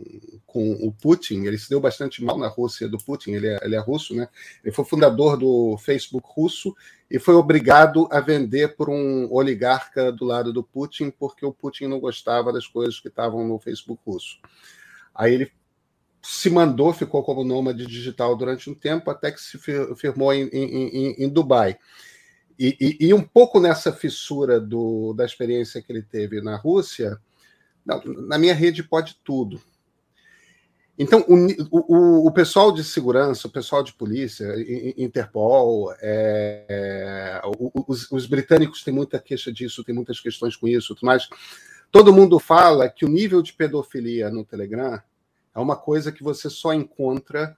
com 0.46 0.72
o 0.74 0.92
Putin, 0.92 1.44
ele 1.44 1.58
se 1.58 1.68
deu 1.68 1.80
bastante 1.80 2.22
mal 2.22 2.38
na 2.38 2.46
Rússia 2.46 2.88
do 2.88 2.96
Putin, 2.96 3.32
ele 3.32 3.48
é, 3.48 3.58
ele 3.62 3.74
é 3.74 3.80
russo, 3.80 4.14
né? 4.14 4.28
Ele 4.62 4.72
foi 4.72 4.84
fundador 4.84 5.36
do 5.36 5.76
Facebook 5.78 6.28
russo 6.36 6.72
e 7.10 7.18
foi 7.18 7.34
obrigado 7.34 8.06
a 8.12 8.20
vender 8.20 8.76
por 8.76 8.88
um 8.88 9.28
oligarca 9.32 10.12
do 10.12 10.24
lado 10.24 10.52
do 10.52 10.62
Putin, 10.62 11.10
porque 11.10 11.44
o 11.44 11.52
Putin 11.52 11.86
não 11.86 11.98
gostava 11.98 12.52
das 12.52 12.68
coisas 12.68 13.00
que 13.00 13.08
estavam 13.08 13.44
no 13.44 13.58
Facebook 13.58 14.00
russo. 14.06 14.38
Aí 15.12 15.34
ele 15.34 15.52
se 16.22 16.48
mandou, 16.48 16.92
ficou 16.92 17.24
como 17.24 17.42
nômade 17.42 17.84
digital 17.86 18.36
durante 18.36 18.70
um 18.70 18.74
tempo, 18.74 19.10
até 19.10 19.32
que 19.32 19.40
se 19.40 19.58
firmou 19.96 20.32
em, 20.32 20.48
em, 20.52 21.24
em 21.24 21.28
Dubai. 21.28 21.76
E, 22.62 22.76
e, 22.78 23.06
e, 23.06 23.14
um 23.14 23.22
pouco 23.22 23.58
nessa 23.58 23.90
fissura 23.90 24.60
do, 24.60 25.14
da 25.14 25.24
experiência 25.24 25.80
que 25.80 25.90
ele 25.90 26.02
teve 26.02 26.42
na 26.42 26.56
Rússia, 26.56 27.18
na, 27.86 27.98
na 28.04 28.36
minha 28.36 28.52
rede 28.52 28.82
pode 28.82 29.18
tudo. 29.24 29.58
Então, 30.98 31.24
o, 31.26 31.38
o, 31.70 32.26
o, 32.26 32.30
pessoal 32.30 32.70
de 32.70 32.84
segurança, 32.84 33.48
o 33.48 33.50
pessoal 33.50 33.82
de 33.82 33.94
polícia, 33.94 34.46
Interpol, 34.98 35.90
é, 36.02 36.66
é, 36.68 37.40
os, 37.88 38.12
os, 38.12 38.26
britânicos 38.26 38.84
têm 38.84 38.92
muita 38.92 39.18
queixa 39.18 39.50
disso, 39.50 39.82
tem 39.82 39.94
muitas 39.94 40.20
questões 40.20 40.54
com 40.54 40.68
isso, 40.68 40.94
mas 41.02 41.30
todo 41.90 42.12
mundo 42.12 42.38
fala 42.38 42.90
que 42.90 43.06
o 43.06 43.08
nível 43.08 43.40
de 43.40 43.54
pedofilia 43.54 44.28
no 44.28 44.44
Telegram 44.44 45.00
é 45.54 45.58
uma 45.58 45.76
coisa 45.76 46.12
que 46.12 46.22
você 46.22 46.50
só 46.50 46.74
encontra 46.74 47.56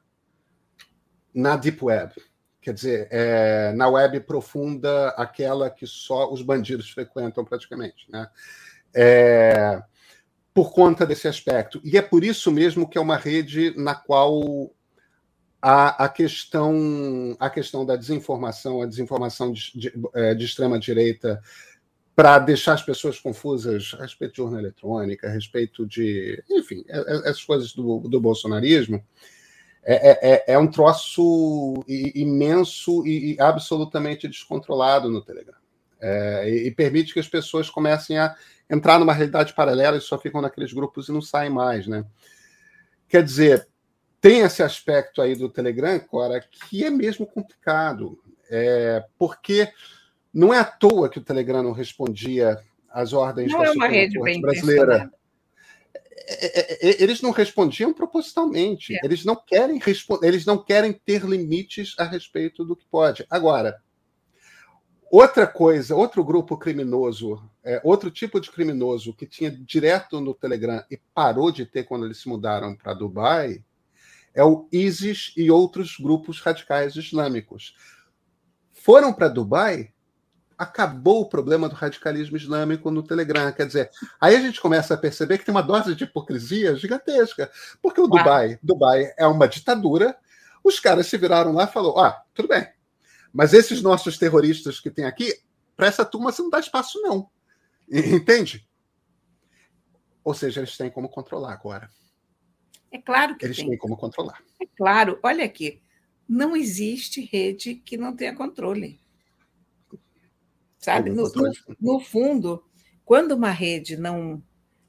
na 1.35 1.57
Deep 1.57 1.85
Web. 1.85 2.15
Quer 2.63 2.73
dizer, 2.73 3.09
é, 3.11 3.73
na 3.75 3.89
web 3.89 4.21
profunda, 4.21 5.09
aquela 5.11 5.69
que 5.69 5.87
só 5.87 6.33
os 6.33 6.41
bandidos 6.43 6.89
frequentam 6.89 7.45
praticamente. 7.45 8.09
Né? 8.09 8.27
É, 8.95 9.83
por 10.55 10.73
conta 10.73 11.05
desse 11.05 11.27
aspecto. 11.27 11.81
E 11.83 11.99
é 11.99 12.03
por 12.03 12.23
isso 12.23 12.53
mesmo 12.53 12.89
que 12.89 12.97
é 12.97 13.01
uma 13.01 13.17
rede 13.17 13.75
na 13.77 13.97
qual 13.97 14.73
a, 15.61 16.05
a, 16.05 16.09
questão, 16.09 17.37
a 17.41 17.51
questão 17.51 17.85
da 17.85 17.97
desinformação, 17.97 18.81
a 18.81 18.87
desinformação 18.87 19.53
de, 19.53 19.73
de, 19.75 19.93
é, 20.15 20.35
de 20.35 20.45
extrema-direita, 20.45 21.43
para 22.15 22.39
deixar 22.39 22.75
as 22.75 22.83
pessoas 22.83 23.19
confusas 23.19 23.97
a 23.99 24.03
respeito 24.03 24.35
de 24.35 24.43
urna 24.43 24.61
eletrônica, 24.61 25.27
a 25.27 25.31
respeito 25.31 25.87
de. 25.87 26.43
Enfim, 26.51 26.85
é, 26.89 26.99
é, 26.99 27.17
essas 27.31 27.43
coisas 27.43 27.73
do, 27.73 28.01
do 28.01 28.21
bolsonarismo. 28.21 29.03
É, 29.85 30.11
é, 30.11 30.33
é, 30.33 30.45
é 30.55 30.59
um 30.59 30.69
troço 30.69 31.83
imenso 31.89 33.05
e, 33.07 33.37
absolutamente 33.41 34.29
descontrolado 34.29 35.11
no 35.11 35.21
Telegram. 35.21 35.57
É, 36.01 36.49
e, 36.49 36.71
permite 36.71 37.13
que 37.13 37.21
as 37.21 37.29
pessoas 37.29 37.69
comecem 37.69 38.19
a 38.19 38.35
entrar 38.71 38.99
numa 38.99 39.13
realidade 39.13 39.53
paralela 39.55 39.97
e 39.97 40.01
só 40.01 40.19
ficam 40.19 40.41
naqueles 40.41 40.73
grupos 40.73 41.09
e 41.09 41.13
não 41.13 41.21
saem 41.21 41.51
mais, 41.51 41.87
né? 41.87 42.05
Quer 43.09 43.23
dizer, 43.23 43.69
tem 44.21 44.41
esse 44.41 44.63
aspecto 44.63 45.21
aí 45.21 45.35
do 45.35 45.49
Telegram, 45.49 45.99
Cora, 45.99 46.41
que 46.41 46.85
é 46.85 46.91
mesmo 46.91 47.27
complicado, 47.27 48.19
é, 48.49 49.05
porque 49.19 49.69
não 50.33 50.55
é 50.55 50.61
à 50.61 50.65
toa 50.65 51.09
que 51.09 51.19
o 51.19 51.25
Telegram 51.25 51.63
não 51.63 51.73
respondia 51.73 52.59
às 52.89 53.13
ordens 53.13 53.51
não 53.51 53.61
da 53.61 53.67
é 53.67 53.71
uma 53.73 53.89
rede 53.89 54.21
bem 54.21 54.41
brasileira. 54.41 55.11
É, 56.15 56.61
é, 56.61 56.91
é, 56.91 57.03
eles 57.03 57.21
não 57.23 57.31
respondiam 57.31 57.93
propositalmente. 57.93 58.95
É. 58.95 59.01
Eles 59.05 59.25
não 59.25 59.37
querem 59.37 59.81
eles 60.23 60.45
não 60.45 60.59
querem 60.59 60.93
ter 60.93 61.25
limites 61.25 61.95
a 61.99 62.05
respeito 62.05 62.65
do 62.65 62.77
que 62.77 62.85
pode. 62.87 63.27
Agora, 63.31 63.81
outra 65.11 65.47
coisa, 65.47 65.97
outro 65.97 66.23
grupo 66.23 66.57
criminoso, 66.57 67.43
é, 67.65 67.81
outro 67.83 68.11
tipo 68.11 68.41
de 68.41 68.51
criminoso 68.51 69.15
que 69.15 69.27
tinha 69.27 69.51
direto 69.51 70.21
no 70.21 70.35
Telegram 70.35 70.85
e 70.91 70.99
parou 71.15 71.51
de 71.51 71.65
ter 71.65 71.85
quando 71.85 72.05
eles 72.05 72.19
se 72.19 72.29
mudaram 72.29 72.75
para 72.77 72.95
Dubai, 72.95 73.65
é 74.35 74.45
o 74.45 74.67
ISIS 74.73 75.33
e 75.37 75.51
outros 75.51 75.99
grupos 75.99 76.41
radicais 76.41 76.97
islâmicos. 76.97 77.75
Foram 78.73 79.13
para 79.13 79.29
Dubai 79.29 79.92
acabou 80.63 81.23
o 81.23 81.29
problema 81.29 81.69
do 81.69 81.75
radicalismo 81.75 82.37
islâmico 82.37 82.91
no 82.91 83.03
Telegram. 83.03 83.51
Quer 83.53 83.67
dizer, 83.67 83.91
aí 84.21 84.37
a 84.37 84.41
gente 84.41 84.61
começa 84.61 84.95
a 84.95 84.97
perceber 84.97 85.39
que 85.39 85.45
tem 85.45 85.53
uma 85.53 85.63
dose 85.63 85.95
de 85.95 86.05
hipocrisia 86.05 86.77
gigantesca. 86.77 87.51
Porque 87.83 88.01
o 88.01 88.07
Dubai, 88.07 88.59
Dubai 88.63 89.13
é 89.19 89.27
uma 89.27 89.49
ditadura, 89.49 90.17
os 90.63 90.79
caras 90.79 91.09
se 91.09 91.19
viraram 91.19 91.53
lá 91.53 91.65
e 91.65 91.73
falaram: 91.73 91.99
ah, 91.99 92.23
tudo 92.33 92.49
bem, 92.49 92.67
mas 93.33 93.53
esses 93.53 93.83
nossos 93.83 94.17
terroristas 94.17 94.79
que 94.79 94.91
tem 94.91 95.05
aqui, 95.05 95.35
para 95.77 95.89
essa 95.89 96.05
turma 96.05 96.31
você 96.31 96.43
não 96.43 96.51
dá 96.51 96.61
espaço, 96.61 97.01
não. 97.03 97.29
Entende? 97.91 98.67
Ou 100.23 100.33
seja, 100.33 100.61
eles 100.61 100.77
têm 100.77 100.91
como 100.91 101.09
controlar 101.09 101.53
agora. 101.53 101.91
É 102.93 102.99
claro 102.99 103.37
que 103.37 103.45
eles 103.45 103.57
tem. 103.57 103.69
têm 103.69 103.79
como 103.79 103.97
controlar. 103.97 104.41
É 104.61 104.67
claro. 104.77 105.19
Olha 105.23 105.45
aqui, 105.45 105.83
não 106.29 106.55
existe 106.55 107.21
rede 107.25 107.75
que 107.75 107.97
não 107.97 108.15
tenha 108.15 108.35
controle. 108.35 109.02
Sabe? 110.83 111.11
No, 111.11 111.23
no, 111.33 111.53
no, 111.81 112.01
fundo, 112.01 112.65
quando 113.05 113.33
uma 113.33 113.53
rede 113.53 113.97
não, 113.97 114.43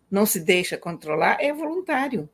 não 0.09 0.25
se 0.25 0.39
deixa 0.39 0.75
controlar, 0.75 1.37
é 1.39 1.53
voluntário. 1.53 2.27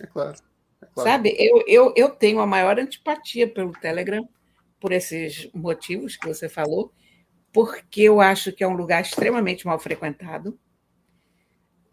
É 0.00 0.06
claro. 0.06 0.38
É 0.80 0.86
claro. 0.86 1.10
Sabe? 1.10 1.36
Eu, 1.38 1.62
eu, 1.68 1.92
eu 1.94 2.08
tenho 2.08 2.40
a 2.40 2.46
maior 2.46 2.78
antipatia 2.78 3.46
pelo 3.46 3.72
Telegram, 3.72 4.26
por 4.80 4.90
esses 4.90 5.50
motivos 5.52 6.16
que 6.16 6.26
você 6.26 6.48
falou, 6.48 6.92
porque 7.52 8.00
eu 8.00 8.22
acho 8.22 8.50
que 8.52 8.64
é 8.64 8.66
um 8.66 8.74
lugar 8.74 9.02
extremamente 9.02 9.66
mal 9.66 9.78
frequentado. 9.78 10.58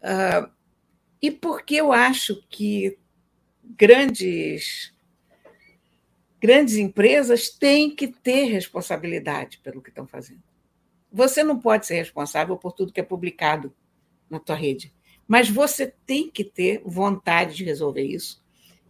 Uh, 0.02 0.50
e 1.20 1.30
porque 1.30 1.74
eu 1.74 1.92
acho 1.92 2.42
que 2.48 2.98
grandes 3.76 4.94
grandes 6.40 6.76
empresas 6.76 7.50
têm 7.50 7.94
que 7.94 8.08
ter 8.08 8.44
responsabilidade 8.44 9.58
pelo 9.58 9.82
que 9.82 9.90
estão 9.90 10.06
fazendo. 10.06 10.49
Você 11.12 11.42
não 11.42 11.58
pode 11.58 11.86
ser 11.86 11.96
responsável 11.96 12.56
por 12.56 12.72
tudo 12.72 12.92
que 12.92 13.00
é 13.00 13.04
publicado 13.04 13.72
na 14.28 14.38
tua 14.38 14.54
rede, 14.54 14.92
mas 15.26 15.48
você 15.48 15.92
tem 16.06 16.30
que 16.30 16.44
ter 16.44 16.82
vontade 16.84 17.54
de 17.54 17.64
resolver 17.64 18.02
isso 18.04 18.42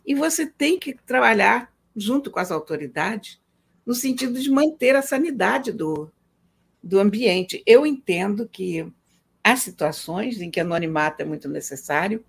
e 0.06 0.14
você 0.14 0.46
tem 0.46 0.78
que 0.78 0.94
trabalhar 0.94 1.72
junto 1.94 2.30
com 2.30 2.38
as 2.38 2.50
autoridades 2.50 3.40
no 3.84 3.94
sentido 3.94 4.40
de 4.40 4.50
manter 4.50 4.94
a 4.94 5.02
sanidade 5.02 5.72
do, 5.72 6.10
do 6.82 6.98
ambiente. 6.98 7.62
Eu 7.66 7.86
entendo 7.86 8.48
que 8.48 8.86
há 9.42 9.56
situações 9.56 10.40
em 10.40 10.50
que 10.50 10.60
anonimato 10.60 11.22
é 11.22 11.24
muito 11.24 11.48
necessário, 11.48 12.24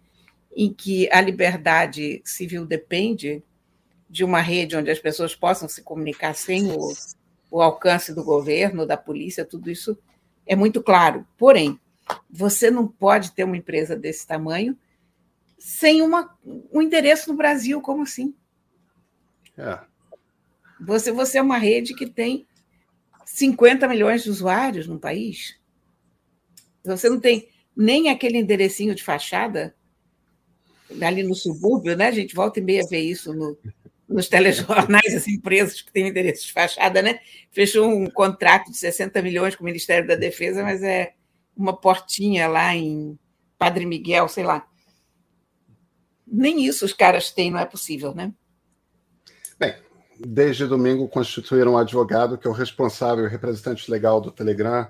em 0.55 0.73
que 0.73 1.11
a 1.11 1.21
liberdade 1.21 2.21
civil 2.25 2.65
depende 2.65 3.43
de 4.09 4.23
uma 4.23 4.41
rede 4.41 4.75
onde 4.75 4.91
as 4.91 4.99
pessoas 4.99 5.33
possam 5.33 5.69
se 5.69 5.81
comunicar 5.81 6.33
sem 6.33 6.71
o, 6.71 6.93
o 7.51 7.61
alcance 7.61 8.13
do 8.15 8.23
governo, 8.23 8.85
da 8.87 8.95
polícia, 8.95 9.43
tudo 9.43 9.69
isso 9.69 9.97
é 10.47 10.55
muito 10.55 10.81
claro. 10.81 11.27
Porém, 11.37 11.77
você 12.29 12.71
não 12.71 12.87
pode 12.87 13.33
ter 13.33 13.43
uma 13.43 13.57
empresa 13.57 13.95
desse 13.95 14.25
tamanho 14.25 14.77
sem 15.59 16.01
uma, 16.01 16.35
um 16.71 16.81
endereço 16.81 17.29
no 17.29 17.37
Brasil, 17.37 17.81
como 17.81 18.03
assim? 18.03 18.33
É. 19.57 19.79
Você, 20.79 21.11
você 21.11 21.37
é 21.37 21.41
uma 21.41 21.57
rede 21.57 21.93
que 21.93 22.09
tem 22.09 22.47
50 23.25 23.87
milhões 23.87 24.23
de 24.23 24.29
usuários 24.29 24.87
no 24.87 24.97
país. 24.97 25.59
Você 26.83 27.09
não 27.09 27.19
tem 27.19 27.49
nem 27.75 28.09
aquele 28.09 28.37
enderecinho 28.37 28.95
de 28.95 29.03
fachada 29.03 29.75
ali 31.01 31.21
no 31.21 31.35
subúrbio, 31.35 31.95
né? 31.95 32.07
A 32.07 32.11
gente 32.11 32.33
volta 32.33 32.59
e 32.59 32.63
meia 32.63 32.85
ver 32.87 33.01
isso 33.01 33.33
no, 33.33 33.57
nos 34.11 34.27
telejornais, 34.27 35.15
as 35.15 35.27
empresas 35.27 35.81
que 35.81 35.91
têm 35.91 36.07
endereço 36.07 36.45
de 36.45 36.53
fachada, 36.53 37.01
né? 37.01 37.19
Fechou 37.51 37.87
um 37.87 38.09
contrato 38.09 38.69
de 38.69 38.77
60 38.77 39.21
milhões 39.21 39.55
com 39.55 39.63
o 39.63 39.65
Ministério 39.65 40.07
da 40.07 40.15
Defesa, 40.15 40.63
mas 40.63 40.83
é 40.83 41.13
uma 41.55 41.75
portinha 41.75 42.47
lá 42.47 42.75
em 42.75 43.17
Padre 43.57 43.85
Miguel, 43.85 44.27
sei 44.27 44.43
lá. 44.43 44.67
Nem 46.27 46.65
isso 46.65 46.85
os 46.85 46.93
caras 46.93 47.31
têm, 47.31 47.51
não 47.51 47.59
é 47.59 47.65
possível, 47.65 48.13
né? 48.13 48.33
Bem, 49.59 49.75
desde 50.19 50.65
domingo 50.65 51.07
constituíram 51.07 51.73
um 51.73 51.77
advogado 51.77 52.37
que 52.37 52.47
é 52.47 52.49
o 52.49 52.53
responsável 52.53 53.25
e 53.25 53.29
representante 53.29 53.89
legal 53.89 54.19
do 54.19 54.31
Telegram. 54.31 54.87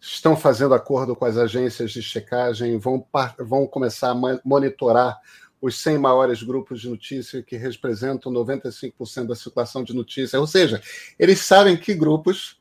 Estão 0.00 0.36
fazendo 0.36 0.74
acordo 0.74 1.14
com 1.14 1.24
as 1.24 1.36
agências 1.36 1.92
de 1.92 2.02
checagem, 2.02 2.78
vão, 2.78 3.06
vão 3.38 3.66
começar 3.66 4.10
a 4.10 4.40
monitorar 4.44 5.18
os 5.60 5.78
100 5.82 5.98
maiores 5.98 6.42
grupos 6.42 6.80
de 6.80 6.88
notícia 6.88 7.42
que 7.42 7.56
representam 7.56 8.32
95% 8.32 9.26
da 9.26 9.34
circulação 9.34 9.84
de 9.84 9.94
notícia. 9.94 10.40
Ou 10.40 10.46
seja, 10.46 10.82
eles 11.18 11.40
sabem 11.40 11.76
que 11.76 11.94
grupos 11.94 12.58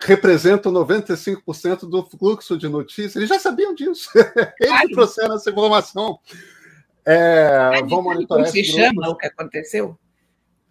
representam 0.00 0.72
95% 0.72 1.88
do 1.88 2.04
fluxo 2.04 2.56
de 2.56 2.68
notícias. 2.68 3.16
Eles 3.16 3.28
já 3.28 3.38
sabiam 3.38 3.74
disso. 3.74 4.10
Eles 4.58 4.90
trouxeram 4.92 5.36
essa 5.36 5.50
informação. 5.50 6.18
É, 7.04 7.82
vão 7.88 8.02
monitorar 8.02 8.46
Como 8.46 8.56
se 8.56 8.64
chama 8.64 9.08
o 9.08 9.16
que 9.16 9.26
aconteceu? 9.26 9.96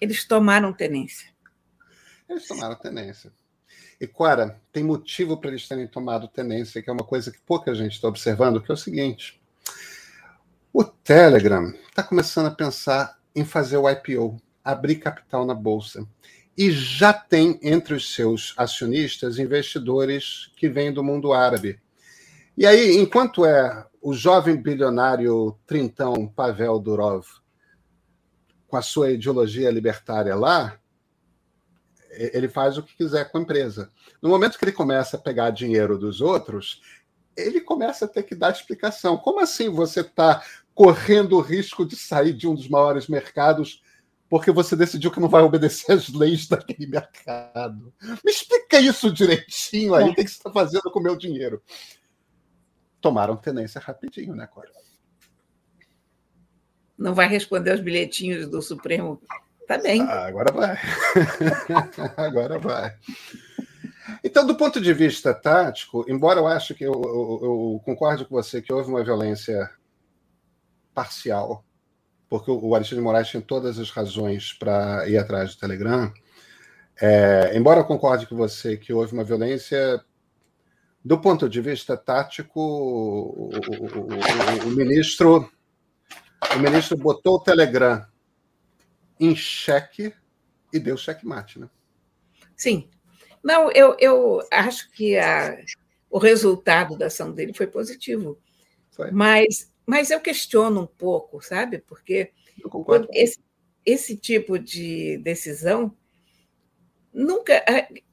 Eles 0.01 0.25
tomaram 0.25 0.73
tenência. 0.73 1.29
Eles 2.27 2.45
tomaram 2.45 2.75
tenência. 2.75 3.31
E, 4.01 4.05
Clara, 4.05 4.59
tem 4.73 4.83
motivo 4.83 5.37
para 5.37 5.51
eles 5.51 5.65
terem 5.65 5.87
tomado 5.87 6.27
tenência, 6.27 6.81
que 6.81 6.89
é 6.89 6.93
uma 6.93 7.05
coisa 7.05 7.31
que 7.31 7.39
pouca 7.45 7.73
gente 7.73 7.93
está 7.93 8.09
observando, 8.09 8.61
que 8.61 8.69
é 8.69 8.73
o 8.73 8.77
seguinte 8.77 9.39
o 10.77 10.83
Telegram 10.83 11.73
está 11.87 12.03
começando 12.03 12.47
a 12.47 12.51
pensar 12.51 13.17
em 13.33 13.45
fazer 13.45 13.77
o 13.77 13.89
IPO, 13.89 14.35
abrir 14.61 14.95
capital 14.95 15.45
na 15.45 15.53
bolsa. 15.53 16.05
E 16.57 16.69
já 16.69 17.13
tem 17.13 17.57
entre 17.63 17.93
os 17.93 18.13
seus 18.13 18.53
acionistas 18.57 19.39
investidores 19.39 20.51
que 20.57 20.67
vêm 20.67 20.91
do 20.91 21.01
mundo 21.01 21.31
árabe. 21.31 21.79
E 22.57 22.67
aí, 22.67 22.97
enquanto 22.97 23.45
é 23.45 23.87
o 24.01 24.13
jovem 24.13 24.61
bilionário 24.61 25.57
trintão 25.65 26.27
Pavel 26.27 26.77
Durov, 26.77 27.25
com 28.67 28.75
a 28.75 28.81
sua 28.81 29.11
ideologia 29.11 29.71
libertária 29.71 30.35
lá, 30.35 30.77
ele 32.11 32.49
faz 32.49 32.77
o 32.77 32.83
que 32.83 32.97
quiser 32.97 33.31
com 33.31 33.37
a 33.37 33.41
empresa. 33.41 33.89
No 34.21 34.27
momento 34.27 34.59
que 34.59 34.65
ele 34.65 34.73
começa 34.73 35.15
a 35.15 35.21
pegar 35.21 35.51
dinheiro 35.51 35.97
dos 35.97 36.19
outros, 36.19 36.81
ele 37.37 37.61
começa 37.61 38.03
a 38.03 38.07
ter 38.09 38.23
que 38.23 38.35
dar 38.35 38.51
explicação. 38.51 39.17
Como 39.17 39.39
assim 39.39 39.69
você 39.69 40.01
está 40.01 40.43
correndo 40.75 41.37
o 41.37 41.41
risco 41.41 41.85
de 41.85 41.95
sair 41.95 42.33
de 42.33 42.47
um 42.47 42.53
dos 42.53 42.67
maiores 42.67 43.07
mercados 43.07 43.81
porque 44.29 44.51
você 44.51 44.75
decidiu 44.75 45.11
que 45.11 45.19
não 45.19 45.29
vai 45.29 45.41
obedecer 45.41 45.93
às 45.93 46.09
leis 46.09 46.47
daquele 46.47 46.87
mercado. 46.87 47.93
Me 48.23 48.31
explica 48.31 48.79
isso 48.79 49.11
direitinho 49.11 49.95
aí, 49.95 50.09
o 50.09 50.15
que 50.15 50.21
você 50.21 50.27
está 50.27 50.51
fazendo 50.51 50.91
com 50.91 50.99
o 50.99 51.03
meu 51.03 51.15
dinheiro? 51.15 51.61
Tomaram 52.99 53.37
tenência 53.37 53.79
rapidinho, 53.79 54.35
né, 54.35 54.47
Cora? 54.47 54.69
Não 56.97 57.13
vai 57.13 57.27
responder 57.27 57.71
aos 57.71 57.81
bilhetinhos 57.81 58.49
do 58.49 58.61
Supremo? 58.61 59.21
Tá 59.67 59.77
bem. 59.77 60.01
Ah, 60.01 60.25
agora 60.25 60.51
vai. 60.51 60.77
agora 62.17 62.59
vai. 62.59 62.95
Então, 64.23 64.45
do 64.45 64.55
ponto 64.55 64.81
de 64.81 64.93
vista 64.93 65.33
tático, 65.33 66.05
embora 66.07 66.39
eu 66.39 66.47
acho 66.47 66.73
que 66.73 66.83
eu, 66.83 66.93
eu, 66.93 67.39
eu 67.43 67.81
concorde 67.85 68.25
com 68.25 68.35
você 68.35 68.61
que 68.61 68.73
houve 68.73 68.89
uma 68.89 69.03
violência 69.03 69.69
parcial, 70.95 71.63
porque 72.27 72.49
o 72.49 72.73
Alexandre 72.73 72.97
de 72.97 73.03
Moraes 73.03 73.27
tinha 73.27 73.41
todas 73.41 73.77
as 73.77 73.91
razões 73.91 74.53
para 74.53 75.07
ir 75.07 75.17
atrás 75.17 75.53
do 75.53 75.59
Telegram. 75.59 76.11
É, 76.99 77.55
embora 77.55 77.81
eu 77.81 77.85
concorde 77.85 78.25
com 78.25 78.35
você 78.35 78.77
que 78.77 78.93
houve 78.93 79.13
uma 79.13 79.23
violência, 79.23 80.03
do 81.03 81.19
ponto 81.19 81.47
de 81.47 81.61
vista 81.61 81.95
tático, 81.95 82.59
o, 82.59 83.49
o, 83.49 84.63
o, 84.63 84.67
o 84.67 84.71
ministro 84.71 85.51
o 86.53 86.59
ministro 86.59 86.97
botou 86.97 87.35
o 87.35 87.39
Telegram 87.39 88.05
em 89.19 89.35
xeque 89.35 90.13
e 90.71 90.79
deu 90.79 90.97
xeque-mate, 90.97 91.59
né? 91.59 91.69
Sim. 92.55 92.89
Não, 93.43 93.71
eu, 93.71 93.95
eu 93.99 94.41
acho 94.51 94.91
que 94.91 95.17
a, 95.17 95.57
o 96.09 96.17
resultado 96.17 96.97
da 96.97 97.07
ação 97.07 97.31
dele 97.31 97.53
foi 97.53 97.67
positivo. 97.67 98.39
Foi. 98.91 99.11
Mas 99.11 99.71
mas 99.85 100.09
eu 100.09 100.19
questiono 100.19 100.81
um 100.81 100.87
pouco, 100.87 101.41
sabe? 101.41 101.79
Porque 101.79 102.31
esse, 103.13 103.39
esse 103.85 104.17
tipo 104.17 104.57
de 104.57 105.17
decisão 105.19 105.95
nunca. 107.13 107.63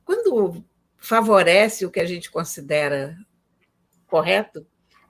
Quando 0.04 0.64
favorece 0.98 1.87
o 1.87 1.90
que 1.90 2.00
a 2.00 2.04
gente 2.04 2.30
considera 2.30 3.16
correto, 4.06 4.66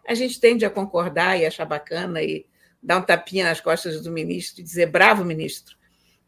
a 0.07 0.15
gente 0.15 0.41
tende 0.41 0.65
a 0.65 0.71
concordar 0.71 1.39
e 1.39 1.45
achar 1.45 1.65
bacana 1.65 2.23
e 2.23 2.47
dar 2.83 2.99
um 2.99 3.03
tapinha 3.03 3.45
nas 3.45 3.61
costas 3.61 4.01
do 4.01 4.11
ministro 4.11 4.61
e 4.61 4.65
dizer: 4.65 4.87
bravo, 4.87 5.25
ministro, 5.25 5.77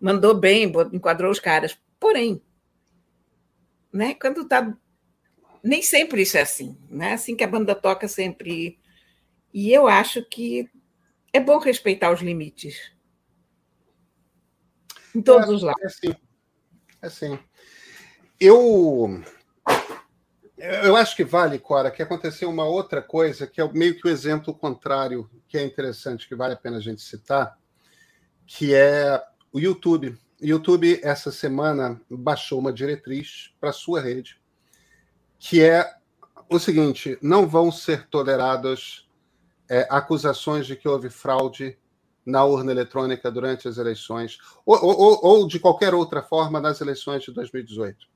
mandou 0.00 0.34
bem, 0.34 0.72
enquadrou 0.92 1.30
os 1.30 1.40
caras. 1.40 1.78
Porém, 1.98 2.42
né, 3.92 4.14
quando 4.14 4.42
está. 4.42 4.76
Nem 5.62 5.80
sempre 5.80 6.20
isso 6.20 6.36
é 6.36 6.42
assim, 6.42 6.76
não 6.90 7.06
é 7.06 7.14
assim 7.14 7.34
que 7.34 7.42
a 7.42 7.48
banda 7.48 7.74
toca 7.74 8.06
sempre 8.06 8.78
e 9.54 9.72
eu 9.72 9.86
acho 9.86 10.20
que 10.24 10.68
é 11.32 11.38
bom 11.38 11.58
respeitar 11.58 12.12
os 12.12 12.20
limites. 12.20 12.92
Em 15.14 15.22
todos 15.22 15.48
é, 15.48 15.52
os 15.52 15.62
lados. 15.62 15.80
É 15.80 15.86
assim. 15.86 16.16
É 17.00 17.06
assim. 17.06 17.38
Eu. 18.40 19.22
Eu 20.56 20.96
acho 20.96 21.14
que 21.14 21.24
vale, 21.24 21.58
Cora, 21.58 21.90
que 21.90 22.02
aconteceu 22.02 22.48
uma 22.50 22.64
outra 22.64 23.00
coisa, 23.00 23.46
que 23.46 23.60
é 23.60 23.72
meio 23.72 24.00
que 24.00 24.08
o 24.08 24.10
exemplo 24.10 24.54
contrário, 24.54 25.30
que 25.46 25.58
é 25.58 25.64
interessante, 25.64 26.26
que 26.26 26.34
vale 26.34 26.54
a 26.54 26.56
pena 26.56 26.78
a 26.78 26.80
gente 26.80 27.02
citar, 27.02 27.58
que 28.46 28.74
é 28.74 29.22
o 29.52 29.60
YouTube. 29.60 30.18
O 30.40 30.46
YouTube, 30.46 31.00
essa 31.02 31.30
semana, 31.30 32.00
baixou 32.10 32.58
uma 32.58 32.72
diretriz 32.72 33.54
para 33.60 33.72
sua 33.72 34.00
rede, 34.00 34.40
que 35.38 35.62
é 35.62 35.94
o 36.48 36.58
seguinte: 36.58 37.16
não 37.22 37.46
vão 37.46 37.70
ser 37.70 38.08
toleradas 38.08 39.03
é, 39.68 39.86
acusações 39.90 40.66
de 40.66 40.76
que 40.76 40.88
houve 40.88 41.10
fraude 41.10 41.78
na 42.24 42.44
urna 42.44 42.72
eletrônica 42.72 43.30
durante 43.30 43.68
as 43.68 43.76
eleições, 43.76 44.38
ou, 44.64 44.82
ou, 44.82 45.20
ou, 45.22 45.48
de 45.48 45.60
qualquer 45.60 45.94
outra 45.94 46.22
forma 46.22 46.60
nas 46.60 46.80
eleições 46.80 47.22
de 47.22 47.32
2018. 47.32 48.06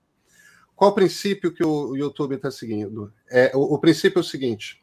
Qual 0.75 0.91
o 0.91 0.95
princípio 0.95 1.53
que 1.53 1.65
o 1.65 1.95
YouTube 1.97 2.37
está 2.37 2.51
seguindo? 2.51 3.13
É, 3.31 3.51
o, 3.55 3.75
o 3.75 3.79
princípio 3.79 4.19
é 4.19 4.23
o 4.23 4.25
seguinte: 4.25 4.83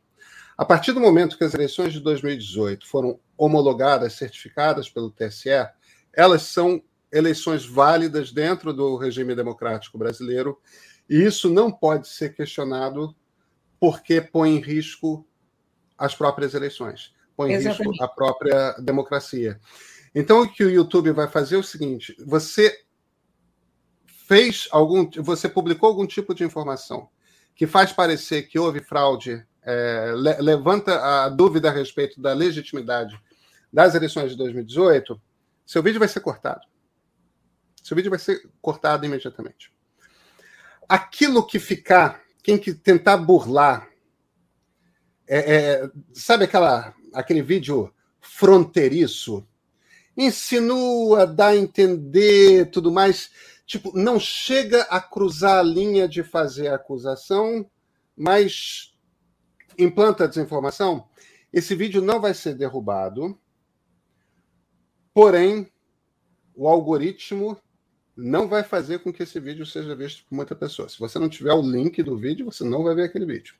a 0.58 0.64
partir 0.64 0.92
do 0.92 1.00
momento 1.00 1.38
que 1.38 1.44
as 1.44 1.54
eleições 1.54 1.94
de 1.94 2.00
2018 2.00 2.88
foram 2.88 3.20
homologadas, 3.38 4.14
certificadas 4.14 4.90
pelo 4.90 5.10
TSE, 5.10 5.50
elas 6.14 6.44
são 6.44 6.82
eleições 7.12 7.66
válidas 7.66 8.32
dentro 8.32 8.74
do 8.74 8.98
regime 8.98 9.34
democrático 9.36 9.98
brasileiro, 9.98 10.60
e 11.10 11.24
isso 11.24 11.50
não 11.50 11.72
pode 11.72 12.08
ser 12.08 12.36
questionado 12.36 13.16
porque 13.80 14.20
põe 14.20 14.56
em 14.56 14.60
risco 14.60 15.26
as 15.98 16.16
próprias 16.16 16.54
eleições, 16.54 17.14
põe 17.36 17.54
em 17.54 17.58
risco 17.58 17.92
a 18.02 18.08
própria 18.08 18.74
democracia. 18.80 19.60
Então, 20.14 20.42
o 20.42 20.50
que 20.52 20.64
o 20.64 20.70
YouTube 20.70 21.12
vai 21.12 21.28
fazer 21.28 21.56
é 21.56 21.60
o 21.60 21.64
seguinte: 21.64 22.16
você 22.26 22.86
fez 24.06 24.68
algum, 24.72 25.10
você 25.22 25.48
publicou 25.48 25.90
algum 25.90 26.08
tipo 26.08 26.34
de 26.34 26.44
informação 26.44 27.10
que 27.56 27.68
faz 27.68 27.92
parecer 27.92 28.44
que 28.44 28.60
houve 28.60 28.82
fraude, 28.82 29.46
é, 29.64 30.14
le, 30.16 30.34
levanta 30.42 31.26
a 31.26 31.30
dúvida 31.30 31.70
a 31.70 31.74
respeito 31.74 32.22
da 32.22 32.34
legitimidade 32.34 33.20
das 33.72 33.96
eleições 33.96 34.32
de 34.32 34.38
2018, 34.38 35.20
seu 35.66 35.82
vídeo 35.82 36.00
vai 36.00 36.08
ser 36.08 36.20
cortado. 36.20 36.62
Seu 37.84 37.96
vídeo 37.96 38.10
vai 38.10 38.20
ser 38.20 38.42
cortado 38.62 39.06
imediatamente. 39.06 39.72
Aquilo 40.88 41.46
que 41.46 41.60
ficar, 41.60 42.22
quem 42.44 42.58
que 42.58 42.74
tentar 42.74 43.18
burlar, 43.18 43.88
é, 45.28 45.56
é, 45.56 45.92
sabe 46.14 46.46
aquela, 46.46 46.94
aquele 47.14 47.42
vídeo 47.42 47.94
fronteiriço? 48.22 49.48
Insinua, 50.18 51.28
dá 51.28 51.48
a 51.48 51.58
entender, 51.58 52.70
tudo 52.72 52.92
mais 52.92 53.30
tipo, 53.66 53.98
não 53.98 54.20
chega 54.20 54.84
a 54.84 55.02
cruzar 55.02 55.60
a 55.60 55.64
linha 55.64 56.08
de 56.08 56.24
fazer 56.24 56.68
a 56.68 56.76
acusação, 56.76 57.70
mas 58.16 58.94
implanta 59.78 60.24
a 60.24 60.28
desinformação. 60.28 61.08
Esse 61.52 61.76
vídeo 61.76 62.02
não 62.02 62.22
vai 62.22 62.34
ser 62.34 62.54
derrubado, 62.54 63.38
porém, 65.14 65.72
o 66.54 66.68
algoritmo 66.68 67.58
não 68.16 68.48
vai 68.48 68.64
fazer 68.64 69.00
com 69.00 69.12
que 69.12 69.24
esse 69.24 69.40
vídeo 69.40 69.66
seja 69.66 69.96
visto 69.96 70.26
por 70.26 70.36
muita 70.36 70.56
pessoa. 70.56 70.88
Se 70.88 71.00
você 71.00 71.20
não 71.20 71.28
tiver 71.28 71.54
o 71.54 71.62
link 71.62 72.02
do 72.02 72.18
vídeo, 72.18 72.46
você 72.46 72.64
não 72.64 72.84
vai 72.84 72.96
ver 72.96 73.04
aquele 73.04 73.26
vídeo. 73.26 73.56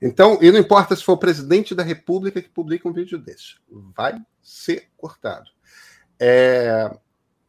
Então, 0.00 0.38
e 0.40 0.50
não 0.50 0.58
importa 0.58 0.96
se 0.96 1.04
for 1.04 1.12
o 1.12 1.18
presidente 1.18 1.74
da 1.74 1.82
República 1.82 2.40
que 2.40 2.48
publica 2.48 2.88
um 2.88 2.92
vídeo 2.92 3.18
desse, 3.18 3.56
vai 3.68 4.18
ser 4.42 4.88
cortado. 4.96 5.50
É, 6.18 6.90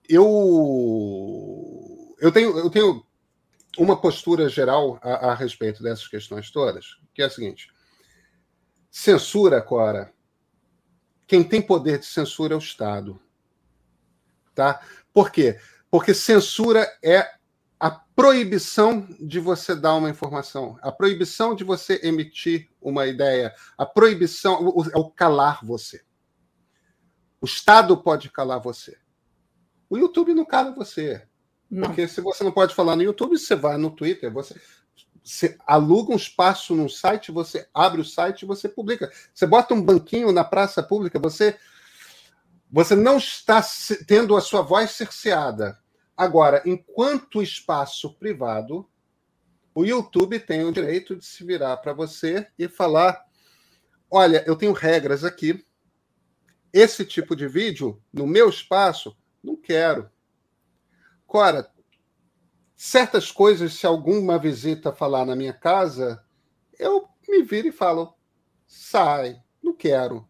eu, 0.07 0.27
eu, 2.19 2.31
tenho, 2.31 2.57
eu 2.57 2.69
tenho 2.69 3.05
uma 3.77 3.99
postura 3.99 4.49
geral 4.49 4.99
a, 5.01 5.31
a, 5.31 5.35
respeito 5.35 5.81
dessas 5.81 6.07
questões 6.07 6.51
todas, 6.51 6.97
que 7.13 7.21
é 7.21 7.25
a 7.25 7.29
seguinte: 7.29 7.69
censura, 8.89 9.61
Cora, 9.61 10.13
quem 11.25 11.43
tem 11.43 11.61
poder 11.61 11.99
de 11.99 12.05
censura 12.05 12.53
é 12.53 12.57
o 12.57 12.59
Estado. 12.59 13.21
Tá? 14.53 14.81
Por 15.13 15.31
quê? 15.31 15.57
Porque 15.89 16.13
censura 16.13 16.85
é 17.01 17.31
proibição 18.21 19.07
de 19.19 19.39
você 19.39 19.75
dar 19.75 19.95
uma 19.95 20.07
informação, 20.07 20.77
a 20.83 20.91
proibição 20.91 21.55
de 21.55 21.63
você 21.63 21.99
emitir 22.03 22.69
uma 22.79 23.07
ideia, 23.07 23.51
a 23.75 23.83
proibição 23.83 24.75
é 24.93 24.97
o 24.99 25.09
calar 25.09 25.65
você. 25.65 26.03
O 27.41 27.47
Estado 27.47 27.97
pode 27.97 28.29
calar 28.29 28.59
você. 28.59 28.95
O 29.89 29.97
YouTube 29.97 30.35
não 30.35 30.45
cala 30.45 30.71
você. 30.71 31.27
Não. 31.67 31.87
Porque 31.87 32.07
se 32.07 32.21
você 32.21 32.43
não 32.43 32.51
pode 32.51 32.75
falar 32.75 32.95
no 32.95 33.01
YouTube, 33.01 33.39
você 33.39 33.55
vai 33.55 33.75
no 33.77 33.89
Twitter, 33.89 34.31
você, 34.31 34.61
você 35.23 35.57
aluga 35.65 36.13
um 36.13 36.17
espaço 36.17 36.75
num 36.75 36.87
site, 36.87 37.31
você 37.31 37.67
abre 37.73 38.01
o 38.01 38.05
site 38.05 38.43
e 38.43 38.45
você 38.45 38.69
publica. 38.69 39.11
Você 39.33 39.47
bota 39.47 39.73
um 39.73 39.81
banquinho 39.81 40.31
na 40.31 40.43
praça 40.43 40.83
pública, 40.83 41.17
você 41.17 41.57
você 42.71 42.95
não 42.95 43.17
está 43.17 43.65
tendo 44.07 44.37
a 44.37 44.41
sua 44.41 44.61
voz 44.61 44.91
cerceada. 44.91 45.80
Agora, 46.21 46.61
enquanto 46.67 47.41
espaço 47.41 48.13
privado, 48.13 48.87
o 49.73 49.83
YouTube 49.83 50.39
tem 50.39 50.63
o 50.63 50.71
direito 50.71 51.15
de 51.15 51.25
se 51.25 51.43
virar 51.43 51.77
para 51.77 51.93
você 51.93 52.47
e 52.59 52.67
falar: 52.67 53.25
olha, 54.07 54.43
eu 54.45 54.55
tenho 54.55 54.71
regras 54.71 55.23
aqui. 55.23 55.65
Esse 56.71 57.03
tipo 57.03 57.35
de 57.35 57.47
vídeo, 57.47 57.99
no 58.13 58.27
meu 58.27 58.49
espaço, 58.49 59.17
não 59.43 59.55
quero. 59.55 60.11
Cora, 61.25 61.71
certas 62.75 63.31
coisas, 63.31 63.73
se 63.73 63.87
alguma 63.87 64.37
visita 64.37 64.93
falar 64.93 65.25
na 65.25 65.35
minha 65.35 65.53
casa, 65.53 66.23
eu 66.77 67.09
me 67.27 67.41
viro 67.41 67.67
e 67.67 67.71
falo: 67.71 68.13
sai, 68.67 69.41
não 69.59 69.73
quero. 69.73 70.29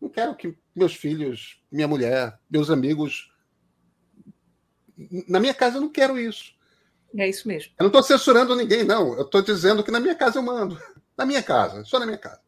Não 0.00 0.08
quero 0.08 0.34
que 0.34 0.56
meus 0.74 0.94
filhos, 0.94 1.62
minha 1.70 1.86
mulher, 1.86 2.40
meus 2.48 2.70
amigos. 2.70 3.35
Na 5.28 5.38
minha 5.38 5.54
casa 5.54 5.76
eu 5.76 5.80
não 5.80 5.88
quero 5.88 6.18
isso. 6.18 6.54
É 7.16 7.28
isso 7.28 7.46
mesmo. 7.48 7.72
Eu 7.78 7.84
não 7.84 7.88
estou 7.88 8.02
censurando 8.02 8.54
ninguém, 8.54 8.84
não. 8.84 9.14
Eu 9.14 9.22
estou 9.22 9.42
dizendo 9.42 9.82
que 9.82 9.90
na 9.90 10.00
minha 10.00 10.14
casa 10.14 10.38
eu 10.38 10.42
mando. 10.42 10.80
Na 11.16 11.24
minha 11.24 11.42
casa, 11.42 11.84
só 11.84 11.98
na 11.98 12.06
minha 12.06 12.18
casa. 12.18 12.40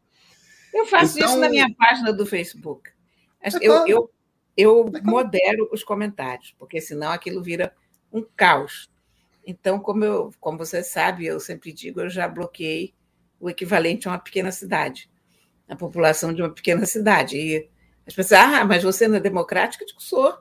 Eu 0.72 0.84
faço 0.86 1.18
então... 1.18 1.30
isso 1.30 1.38
na 1.38 1.48
minha 1.48 1.74
página 1.74 2.12
do 2.12 2.26
Facebook. 2.26 2.90
É 3.40 3.48
eu, 3.60 3.86
eu, 3.86 4.10
eu 4.56 4.92
modero 5.02 5.68
os 5.72 5.82
comentários, 5.82 6.54
porque 6.58 6.80
senão 6.80 7.12
aquilo 7.12 7.42
vira 7.42 7.74
um 8.12 8.22
caos. 8.36 8.90
Então, 9.46 9.78
como, 9.78 10.04
eu, 10.04 10.34
como 10.40 10.58
você 10.58 10.82
sabe, 10.82 11.24
eu 11.24 11.40
sempre 11.40 11.72
digo, 11.72 12.00
eu 12.00 12.10
já 12.10 12.28
bloqueei 12.28 12.92
o 13.40 13.48
equivalente 13.48 14.06
a 14.06 14.10
uma 14.10 14.18
pequena 14.18 14.52
cidade, 14.52 15.10
a 15.68 15.76
população 15.76 16.34
de 16.34 16.42
uma 16.42 16.50
pequena 16.50 16.84
cidade. 16.84 17.38
E 17.38 17.70
as 18.06 18.14
pessoas, 18.14 18.40
ah, 18.40 18.64
mas 18.64 18.82
você 18.82 19.08
não 19.08 19.16
é 19.16 19.20
democrática? 19.20 19.84
Eu 19.84 19.88
digo, 19.88 20.02
sou. 20.02 20.36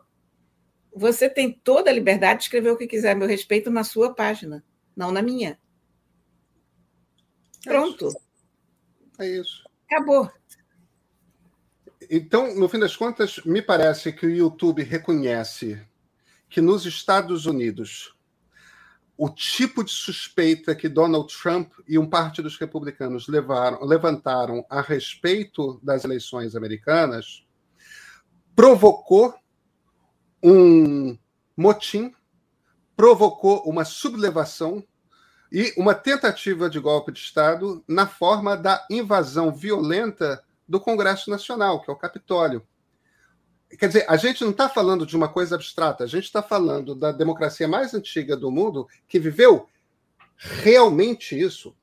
Você 0.98 1.30
tem 1.30 1.52
toda 1.52 1.92
a 1.92 1.94
liberdade 1.94 2.40
de 2.40 2.46
escrever 2.46 2.72
o 2.72 2.78
que 2.78 2.88
quiser 2.88 3.12
a 3.12 3.16
meu 3.16 3.28
respeito 3.28 3.70
na 3.70 3.84
sua 3.84 4.16
página, 4.16 4.64
não 4.96 5.12
na 5.12 5.22
minha. 5.22 5.60
Pronto. 7.64 8.10
É 9.20 9.28
isso. 9.28 9.64
Acabou. 9.86 10.30
Então, 12.10 12.56
no 12.56 12.68
fim 12.68 12.80
das 12.80 12.96
contas, 12.96 13.38
me 13.46 13.62
parece 13.62 14.12
que 14.12 14.26
o 14.26 14.30
YouTube 14.30 14.82
reconhece 14.82 15.80
que 16.50 16.62
nos 16.62 16.86
Estados 16.86 17.46
Unidos 17.46 18.16
o 19.16 19.30
tipo 19.30 19.84
de 19.84 19.92
suspeita 19.92 20.76
que 20.76 20.90
Donald 20.90 21.32
Trump 21.36 21.74
e 21.88 21.98
um 21.98 22.08
parte 22.08 22.42
dos 22.42 22.58
republicanos 22.58 23.28
levaram, 23.28 23.84
levantaram 23.84 24.66
a 24.70 24.82
respeito 24.82 25.80
das 25.84 26.04
eleições 26.04 26.56
americanas 26.56 27.46
provocou 28.56 29.36
um 30.42 31.18
motim, 31.56 32.14
provocou 32.96 33.62
uma 33.64 33.86
sublevação 33.86 34.84
e 35.52 35.74
uma 35.78 35.94
tentativa 35.94 36.70
de 36.70 36.80
golpe 36.80 37.12
de 37.12 37.20
Estado 37.20 37.84
na 37.88 38.08
forma 38.08 38.56
da 38.58 38.86
invasão 38.90 39.52
violenta 39.52 40.44
do 40.68 40.80
Congresso 40.80 41.30
Nacional, 41.30 41.82
que 41.82 41.90
é 41.90 41.94
o 41.94 41.98
Capitólio. 41.98 42.66
Quer 43.78 43.88
dizer, 43.88 44.06
a 44.08 44.18
gente 44.18 44.44
não 44.44 44.52
está 44.52 44.70
falando 44.70 45.06
de 45.06 45.16
uma 45.16 45.28
coisa 45.28 45.56
abstrata, 45.56 46.04
a 46.04 46.08
gente 46.08 46.26
está 46.26 46.42
falando 46.42 46.96
da 46.96 47.12
democracia 47.12 47.68
mais 47.68 47.94
antiga 47.94 48.36
do 48.36 48.52
mundo 48.52 48.88
que 49.08 49.20
viveu 49.20 49.68
realmente 50.38 51.40
isso. 51.40 51.76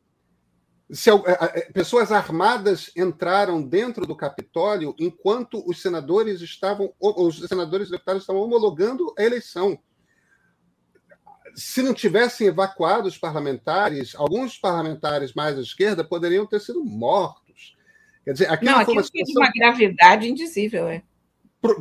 Se, 0.91 1.11
pessoas 1.73 2.13
armadas 2.13 2.91
entraram 2.95 3.63
dentro 3.63 4.07
do 4.07 4.15
Capitólio 4.15 4.95
enquanto 4.99 5.63
os 5.67 5.81
senadores 5.81 6.41
estavam, 6.41 6.93
os 7.01 7.39
senadores 7.49 7.89
e 7.89 7.93
deputados 7.93 8.23
estavam 8.23 8.43
homologando 8.43 9.15
a 9.19 9.23
eleição. 9.23 9.79
Se 11.55 11.83
não 11.83 11.95
tivessem 11.95 12.49
evacuado 12.49 13.09
os 13.09 13.17
parlamentares, 13.17 14.15
alguns 14.15 14.59
parlamentares 14.59 15.33
mais 15.33 15.57
à 15.57 15.63
esquerda 15.63 16.05
poderiam 16.05 16.47
ter 16.47 16.61
sido 16.61 16.85
mortos 16.85 17.45
Quer 18.25 18.33
dizer, 18.33 18.51
aquilo 18.51 18.71
não, 18.71 18.85
foi 18.85 18.95
uma, 18.95 19.03
situação... 19.03 19.43
uma 19.43 19.53
gravidade 19.53 20.29
indizível, 20.29 20.89
é. 20.89 21.03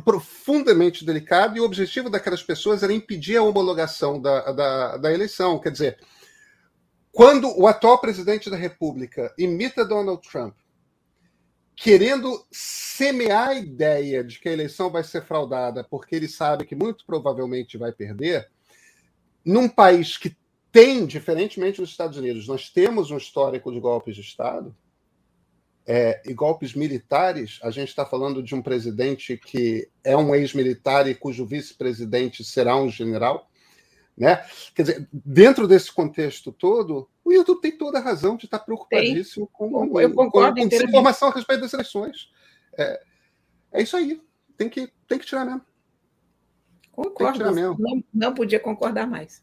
Profundamente 0.04 1.04
delicado, 1.04 1.56
e 1.56 1.60
o 1.60 1.64
objetivo 1.64 2.10
daquelas 2.10 2.42
pessoas 2.42 2.82
era 2.82 2.92
impedir 2.92 3.36
a 3.36 3.42
homologação 3.42 4.20
da, 4.20 4.52
da, 4.52 4.96
da 4.98 5.12
eleição. 5.12 5.58
Quer 5.58 5.70
dizer, 5.70 5.98
quando 7.14 7.48
o 7.56 7.68
atual 7.68 8.00
presidente 8.00 8.50
da 8.50 8.56
República 8.56 9.32
imita 9.38 9.84
Donald 9.84 10.20
Trump, 10.28 10.56
querendo 11.76 12.44
semear 12.50 13.50
a 13.50 13.54
ideia 13.54 14.24
de 14.24 14.40
que 14.40 14.48
a 14.48 14.52
eleição 14.52 14.90
vai 14.90 15.04
ser 15.04 15.22
fraudada, 15.22 15.84
porque 15.84 16.16
ele 16.16 16.26
sabe 16.26 16.66
que 16.66 16.74
muito 16.74 17.06
provavelmente 17.06 17.78
vai 17.78 17.92
perder, 17.92 18.50
num 19.44 19.68
país 19.68 20.16
que 20.16 20.36
tem, 20.72 21.06
diferentemente 21.06 21.80
dos 21.80 21.90
Estados 21.90 22.18
Unidos, 22.18 22.48
nós 22.48 22.68
temos 22.68 23.12
um 23.12 23.16
histórico 23.16 23.70
de 23.70 23.78
golpes 23.78 24.16
de 24.16 24.20
Estado, 24.20 24.74
é, 25.86 26.20
e 26.24 26.34
golpes 26.34 26.74
militares, 26.74 27.60
a 27.62 27.70
gente 27.70 27.90
está 27.90 28.04
falando 28.04 28.42
de 28.42 28.54
um 28.54 28.62
presidente 28.62 29.36
que 29.36 29.88
é 30.02 30.16
um 30.16 30.34
ex-militar 30.34 31.06
e 31.06 31.14
cujo 31.14 31.46
vice-presidente 31.46 32.42
será 32.42 32.76
um 32.76 32.90
general. 32.90 33.48
Né? 34.16 34.36
Quer 34.74 34.82
dizer, 34.82 35.08
dentro 35.12 35.66
desse 35.66 35.92
contexto 35.92 36.52
todo, 36.52 37.08
o 37.24 37.32
YouTube 37.32 37.60
tem 37.60 37.76
toda 37.76 37.98
a 37.98 38.02
razão 38.02 38.36
de 38.36 38.44
estar 38.44 38.60
preocupadíssimo 38.60 39.48
com, 39.48 40.00
Eu 40.00 40.14
com, 40.14 40.30
com 40.30 40.58
informação 40.58 41.28
a 41.28 41.32
respeito 41.32 41.62
das 41.62 41.72
eleições. 41.72 42.30
É, 42.78 43.02
é 43.72 43.82
isso 43.82 43.96
aí. 43.96 44.22
Tem 44.56 44.68
que, 44.68 44.92
tem 45.08 45.18
que 45.18 45.26
tirar 45.26 45.44
mesmo. 45.44 45.62
Concordo. 46.92 47.38
Tirar 47.38 47.52
mesmo. 47.52 47.76
Não, 47.78 48.04
não 48.14 48.34
podia 48.34 48.60
concordar 48.60 49.06
mais. 49.06 49.42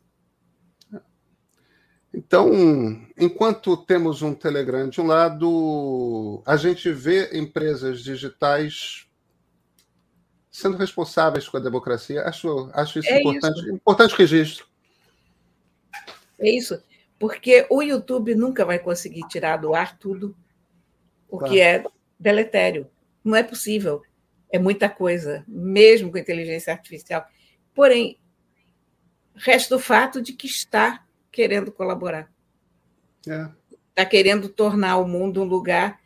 Então, 2.14 2.52
enquanto 3.18 3.78
temos 3.78 4.22
um 4.22 4.34
Telegram 4.34 4.90
de 4.90 5.00
um 5.00 5.08
lado, 5.08 6.44
a 6.46 6.58
gente 6.58 6.92
vê 6.92 7.38
empresas 7.38 8.02
digitais 8.02 9.08
sendo 10.52 10.76
responsáveis 10.76 11.48
com 11.48 11.56
a 11.56 11.62
democracia. 11.62 12.24
Acho, 12.24 12.70
acho 12.74 13.00
isso, 13.00 13.10
é 13.10 13.22
importante, 13.22 13.60
isso. 13.60 13.72
importante 13.74 14.16
registro. 14.16 14.68
É 16.38 16.50
isso. 16.50 16.84
Porque 17.18 17.66
o 17.70 17.82
YouTube 17.82 18.36
nunca 18.36 18.66
vai 18.66 18.78
conseguir 18.78 19.26
tirar 19.28 19.58
do 19.58 19.74
ar 19.74 19.98
tudo 19.98 20.36
o 21.30 21.40
que 21.40 21.62
é 21.62 21.84
deletério. 22.20 22.90
Não 23.24 23.36
é 23.36 23.44
possível. 23.44 24.02
É 24.52 24.60
muita 24.60 24.90
coisa, 24.90 25.46
mesmo 25.48 26.12
com 26.12 26.18
inteligência 26.18 26.74
artificial. 26.74 27.26
Porém, 27.74 28.20
resta 29.34 29.76
o 29.76 29.80
fato 29.80 30.22
de 30.22 30.34
que 30.34 30.48
está 30.48 31.06
querendo 31.32 31.72
colaborar. 31.72 32.30
É. 33.26 33.50
Está 33.90 34.06
querendo 34.06 34.50
tornar 34.50 34.98
o 34.98 35.08
mundo 35.08 35.42
um 35.42 35.46
lugar 35.46 36.02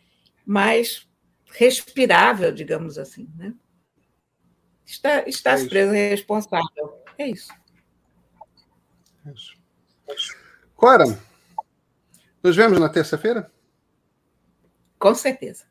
mais 0.46 1.08
respirável, 1.52 2.52
digamos 2.52 3.00
assim. 3.00 3.28
Né? 3.36 3.54
Está, 4.86 5.28
está 5.28 5.60
é 5.60 5.68
presa 5.68 5.98
é 5.98 6.10
responsável. 6.10 7.04
É 7.18 7.28
isso. 7.28 7.52
É 9.26 9.32
isso. 9.32 9.56
Cora, 10.76 11.06
nos 12.44 12.56
vemos 12.56 12.80
na 12.80 12.90
terça-feira? 12.90 13.52
Com 15.00 15.16
certeza. 15.16 15.66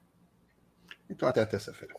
Então, 1.09 1.29
até 1.29 1.45
terça-feira. 1.47 1.95